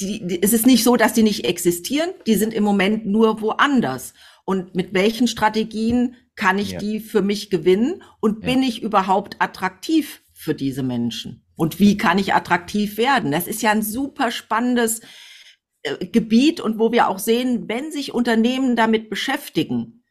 die, 0.00 0.26
die, 0.26 0.42
es 0.42 0.52
ist 0.52 0.66
nicht 0.66 0.84
so, 0.84 0.96
dass 0.96 1.12
die 1.12 1.22
nicht 1.22 1.44
existieren, 1.44 2.10
die 2.26 2.34
sind 2.34 2.54
im 2.54 2.64
Moment 2.64 3.06
nur 3.06 3.40
woanders. 3.40 4.14
Und 4.44 4.74
mit 4.74 4.94
welchen 4.94 5.28
Strategien 5.28 6.16
kann 6.34 6.58
ich 6.58 6.72
ja. 6.72 6.78
die 6.78 7.00
für 7.00 7.22
mich 7.22 7.50
gewinnen 7.50 8.02
und 8.20 8.42
ja. 8.42 8.52
bin 8.52 8.62
ich 8.62 8.82
überhaupt 8.82 9.36
attraktiv 9.40 10.22
für 10.32 10.54
diese 10.54 10.82
Menschen? 10.82 11.44
Und 11.54 11.78
wie 11.78 11.96
kann 11.96 12.18
ich 12.18 12.34
attraktiv 12.34 12.96
werden? 12.96 13.30
Das 13.30 13.46
ist 13.46 13.62
ja 13.62 13.70
ein 13.70 13.82
super 13.82 14.30
spannendes 14.30 15.00
äh, 15.82 16.06
Gebiet 16.06 16.60
und 16.60 16.78
wo 16.78 16.90
wir 16.90 17.08
auch 17.08 17.18
sehen, 17.18 17.68
wenn 17.68 17.92
sich 17.92 18.14
Unternehmen 18.14 18.74
damit 18.74 19.10
beschäftigen, 19.10 20.01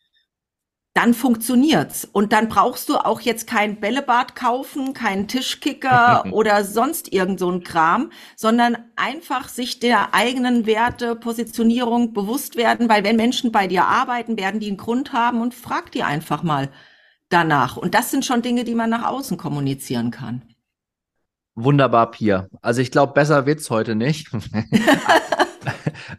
dann 0.94 1.14
funktioniert's. 1.14 2.06
Und 2.12 2.34
dann 2.34 2.50
brauchst 2.50 2.90
du 2.90 2.98
auch 2.98 3.22
jetzt 3.22 3.48
kein 3.48 3.80
Bällebad 3.80 4.36
kaufen, 4.36 4.94
keinen 4.94 5.28
Tischkicker 5.28 6.26
oder 6.32 6.66
sonst 6.66 7.14
irgend 7.14 7.40
so 7.40 7.50
ein 7.50 7.64
Kram, 7.64 8.12
sondern 8.36 8.78
einfach 8.98 9.48
sich 9.48 9.80
der 9.80 10.14
eigenen 10.14 10.66
Werte, 10.66 11.16
Positionierung 11.16 12.14
bewusst 12.14 12.58
werden, 12.58 12.90
weil 12.90 13.04
wenn 13.04 13.16
Menschen 13.16 13.52
bei 13.52 13.68
dir 13.68 13.86
arbeiten, 13.86 14.38
werden 14.38 14.60
die 14.60 14.68
einen 14.68 14.78
Grund 14.78 15.14
haben 15.14 15.42
und 15.42 15.54
frag 15.54 15.92
die 15.92 16.04
einfach 16.04 16.44
mal 16.44 16.70
danach. 17.30 17.78
Und 17.78 17.96
das 17.96 18.12
sind 18.12 18.26
schon 18.26 18.42
Dinge, 18.42 18.66
die 18.66 18.76
man 18.76 18.90
nach 18.90 19.06
außen 19.06 19.38
kommunizieren 19.38 20.12
kann. 20.12 20.42
Wunderbar, 21.56 22.12
Pia. 22.12 22.48
Also 22.62 22.82
ich 22.82 22.92
glaube, 22.92 23.14
besser 23.14 23.46
wird's 23.46 23.70
heute 23.70 23.96
nicht. 23.96 24.30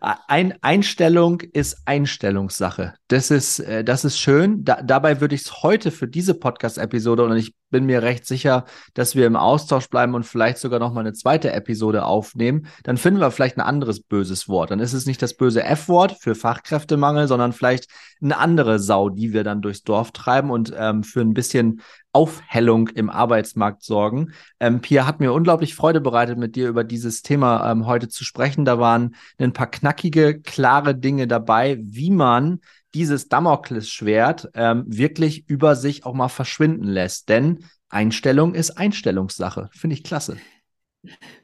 Ein, 0.01 0.55
Einstellung 0.63 1.41
ist 1.41 1.83
Einstellungssache. 1.85 2.95
Das 3.09 3.31
ist, 3.31 3.61
äh, 3.61 3.85
das 3.85 4.05
ist 4.05 4.19
schön. 4.19 4.65
Da, 4.65 4.83
dabei 4.83 5.21
würde 5.21 5.35
ich 5.35 5.43
es 5.43 5.63
heute 5.63 5.91
für 5.91 6.09
diese 6.09 6.35
Podcast-Episode, 6.35 7.25
und 7.25 7.37
ich 7.37 7.55
bin 7.73 7.87
mir 7.87 8.03
recht 8.03 8.25
sicher, 8.25 8.65
dass 8.95 9.17
wir 9.17 9.27
im 9.27 9.35
Austausch 9.35 9.89
bleiben 9.89 10.15
und 10.15 10.25
vielleicht 10.25 10.59
sogar 10.59 10.79
noch 10.79 10.93
mal 10.93 11.01
eine 11.01 11.15
zweite 11.15 11.53
Episode 11.53 12.05
aufnehmen. 12.05 12.69
Dann 12.85 12.97
finden 12.97 13.19
wir 13.19 13.33
vielleicht 13.33 13.57
ein 13.57 13.63
anderes 13.63 13.99
böses 13.99 14.49
Wort. 14.49 14.71
Dann 14.71 14.79
ist 14.79 14.93
es 14.93 15.07
nicht 15.07 15.21
das 15.21 15.35
böse 15.35 15.65
F-Wort 15.65 16.19
für 16.21 16.37
Fachkräftemangel, 16.37 17.27
sondern 17.27 17.53
vielleicht 17.53 17.89
eine 18.23 18.39
andere 18.39 18.79
Sau, 18.79 19.09
die 19.09 19.33
wir 19.33 19.43
dann 19.43 19.63
durchs 19.63 19.83
Dorf 19.83 20.13
treiben 20.13 20.51
und 20.51 20.73
ähm, 20.77 21.03
für 21.03 21.21
ein 21.21 21.35
bisschen 21.35 21.81
Aufhellung 22.13 22.89
im 22.89 23.09
Arbeitsmarkt 23.09 23.83
sorgen. 23.83 24.33
Ähm, 24.61 24.81
Pia 24.81 25.07
hat 25.07 25.19
mir 25.19 25.33
unglaublich 25.33 25.75
Freude 25.75 26.01
bereitet, 26.01 26.39
mit 26.39 26.55
dir 26.55 26.69
über 26.69 26.85
dieses 26.85 27.23
Thema 27.23 27.71
ähm, 27.71 27.87
heute 27.87 28.09
zu 28.09 28.25
sprechen. 28.25 28.65
Da 28.65 28.79
waren 28.79 29.17
ein 29.39 29.53
paar 29.55 29.71
knackige, 29.71 30.41
klare 30.41 30.95
Dinge 30.95 31.27
dabei, 31.27 31.79
wie 31.81 32.11
man 32.11 32.61
dieses 32.95 33.29
Damoklesschwert 33.29 34.51
ähm, 34.55 34.85
wirklich 34.87 35.49
über 35.49 35.77
sich 35.77 36.05
auch 36.05 36.15
mal 36.15 36.29
verschwinden 36.29 36.85
lässt. 36.85 37.29
Denn 37.29 37.65
Einstellung 37.89 38.55
ist 38.55 38.73
Einstellungssache. 38.73 39.71
Finde 39.73 39.95
ich 39.95 40.05
klasse. 40.05 40.37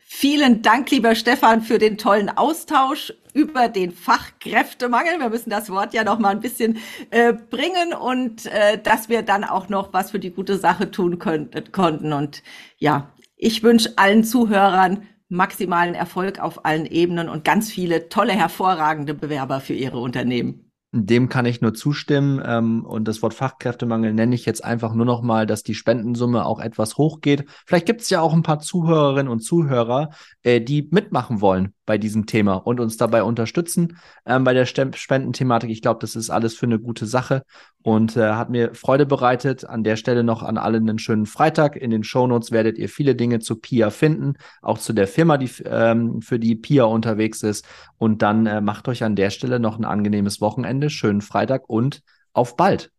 Vielen 0.00 0.62
Dank, 0.62 0.90
lieber 0.90 1.14
Stefan, 1.14 1.62
für 1.62 1.78
den 1.78 1.98
tollen 1.98 2.30
Austausch 2.30 3.12
über 3.34 3.68
den 3.68 3.92
Fachkräftemangel. 3.92 5.18
Wir 5.18 5.28
müssen 5.28 5.50
das 5.50 5.68
Wort 5.70 5.94
ja 5.94 6.02
noch 6.02 6.18
mal 6.18 6.30
ein 6.30 6.40
bisschen 6.40 6.78
äh, 7.10 7.32
bringen 7.32 7.92
und 7.92 8.46
äh, 8.46 8.80
dass 8.82 9.08
wir 9.08 9.22
dann 9.22 9.44
auch 9.44 9.68
noch 9.68 9.92
was 9.92 10.10
für 10.10 10.18
die 10.18 10.30
gute 10.30 10.58
Sache 10.58 10.90
tun 10.90 11.18
können, 11.18 11.50
konnten. 11.72 12.12
Und 12.12 12.42
ja, 12.78 13.12
ich 13.36 13.62
wünsche 13.62 13.92
allen 13.96 14.24
Zuhörern 14.24 15.06
maximalen 15.28 15.94
Erfolg 15.94 16.40
auf 16.40 16.64
allen 16.64 16.86
Ebenen 16.86 17.28
und 17.28 17.44
ganz 17.44 17.70
viele 17.70 18.08
tolle, 18.08 18.32
hervorragende 18.32 19.14
Bewerber 19.14 19.60
für 19.60 19.74
ihre 19.74 19.98
Unternehmen. 19.98 20.67
Dem 20.92 21.28
kann 21.28 21.46
ich 21.46 21.60
nur 21.60 21.74
zustimmen. 21.74 22.42
Ähm, 22.44 22.84
und 22.84 23.06
das 23.06 23.22
Wort 23.22 23.34
Fachkräftemangel 23.34 24.12
nenne 24.14 24.34
ich 24.34 24.46
jetzt 24.46 24.64
einfach 24.64 24.94
nur 24.94 25.06
noch 25.06 25.22
mal, 25.22 25.46
dass 25.46 25.62
die 25.62 25.74
Spendensumme 25.74 26.44
auch 26.44 26.60
etwas 26.60 26.96
hochgeht. 26.96 27.44
Vielleicht 27.66 27.86
gibt 27.86 28.00
es 28.00 28.10
ja 28.10 28.20
auch 28.20 28.32
ein 28.32 28.42
paar 28.42 28.60
Zuhörerinnen 28.60 29.30
und 29.30 29.40
Zuhörer, 29.40 30.10
äh, 30.42 30.60
die 30.60 30.88
mitmachen 30.90 31.40
wollen 31.40 31.74
bei 31.88 31.96
diesem 31.96 32.26
Thema 32.26 32.54
und 32.54 32.80
uns 32.80 32.98
dabei 32.98 33.22
unterstützen 33.22 33.96
ähm, 34.26 34.44
bei 34.44 34.52
der 34.52 34.66
Spendenthematik. 34.66 35.70
Ich 35.70 35.80
glaube, 35.80 36.00
das 36.00 36.16
ist 36.16 36.28
alles 36.28 36.54
für 36.54 36.66
eine 36.66 36.78
gute 36.78 37.06
Sache 37.06 37.44
und 37.82 38.14
äh, 38.14 38.32
hat 38.32 38.50
mir 38.50 38.74
Freude 38.74 39.06
bereitet. 39.06 39.64
An 39.64 39.84
der 39.84 39.96
Stelle 39.96 40.22
noch 40.22 40.42
an 40.42 40.58
alle 40.58 40.76
einen 40.76 40.98
schönen 40.98 41.24
Freitag. 41.24 41.76
In 41.76 41.90
den 41.90 42.04
Shownotes 42.04 42.52
werdet 42.52 42.76
ihr 42.76 42.90
viele 42.90 43.14
Dinge 43.14 43.38
zu 43.38 43.56
Pia 43.56 43.88
finden, 43.88 44.34
auch 44.60 44.76
zu 44.76 44.92
der 44.92 45.08
Firma, 45.08 45.38
die 45.38 45.50
ähm, 45.64 46.20
für 46.20 46.38
die 46.38 46.56
Pia 46.56 46.84
unterwegs 46.84 47.42
ist. 47.42 47.66
Und 47.96 48.20
dann 48.20 48.44
äh, 48.44 48.60
macht 48.60 48.86
euch 48.88 49.02
an 49.02 49.16
der 49.16 49.30
Stelle 49.30 49.58
noch 49.58 49.78
ein 49.78 49.86
angenehmes 49.86 50.42
Wochenende, 50.42 50.90
schönen 50.90 51.22
Freitag 51.22 51.70
und 51.70 52.02
auf 52.34 52.54
bald. 52.54 52.92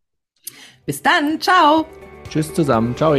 Bis 0.84 1.00
dann, 1.00 1.40
ciao. 1.40 1.86
Tschüss 2.28 2.52
zusammen, 2.52 2.96
ciao. 2.96 3.14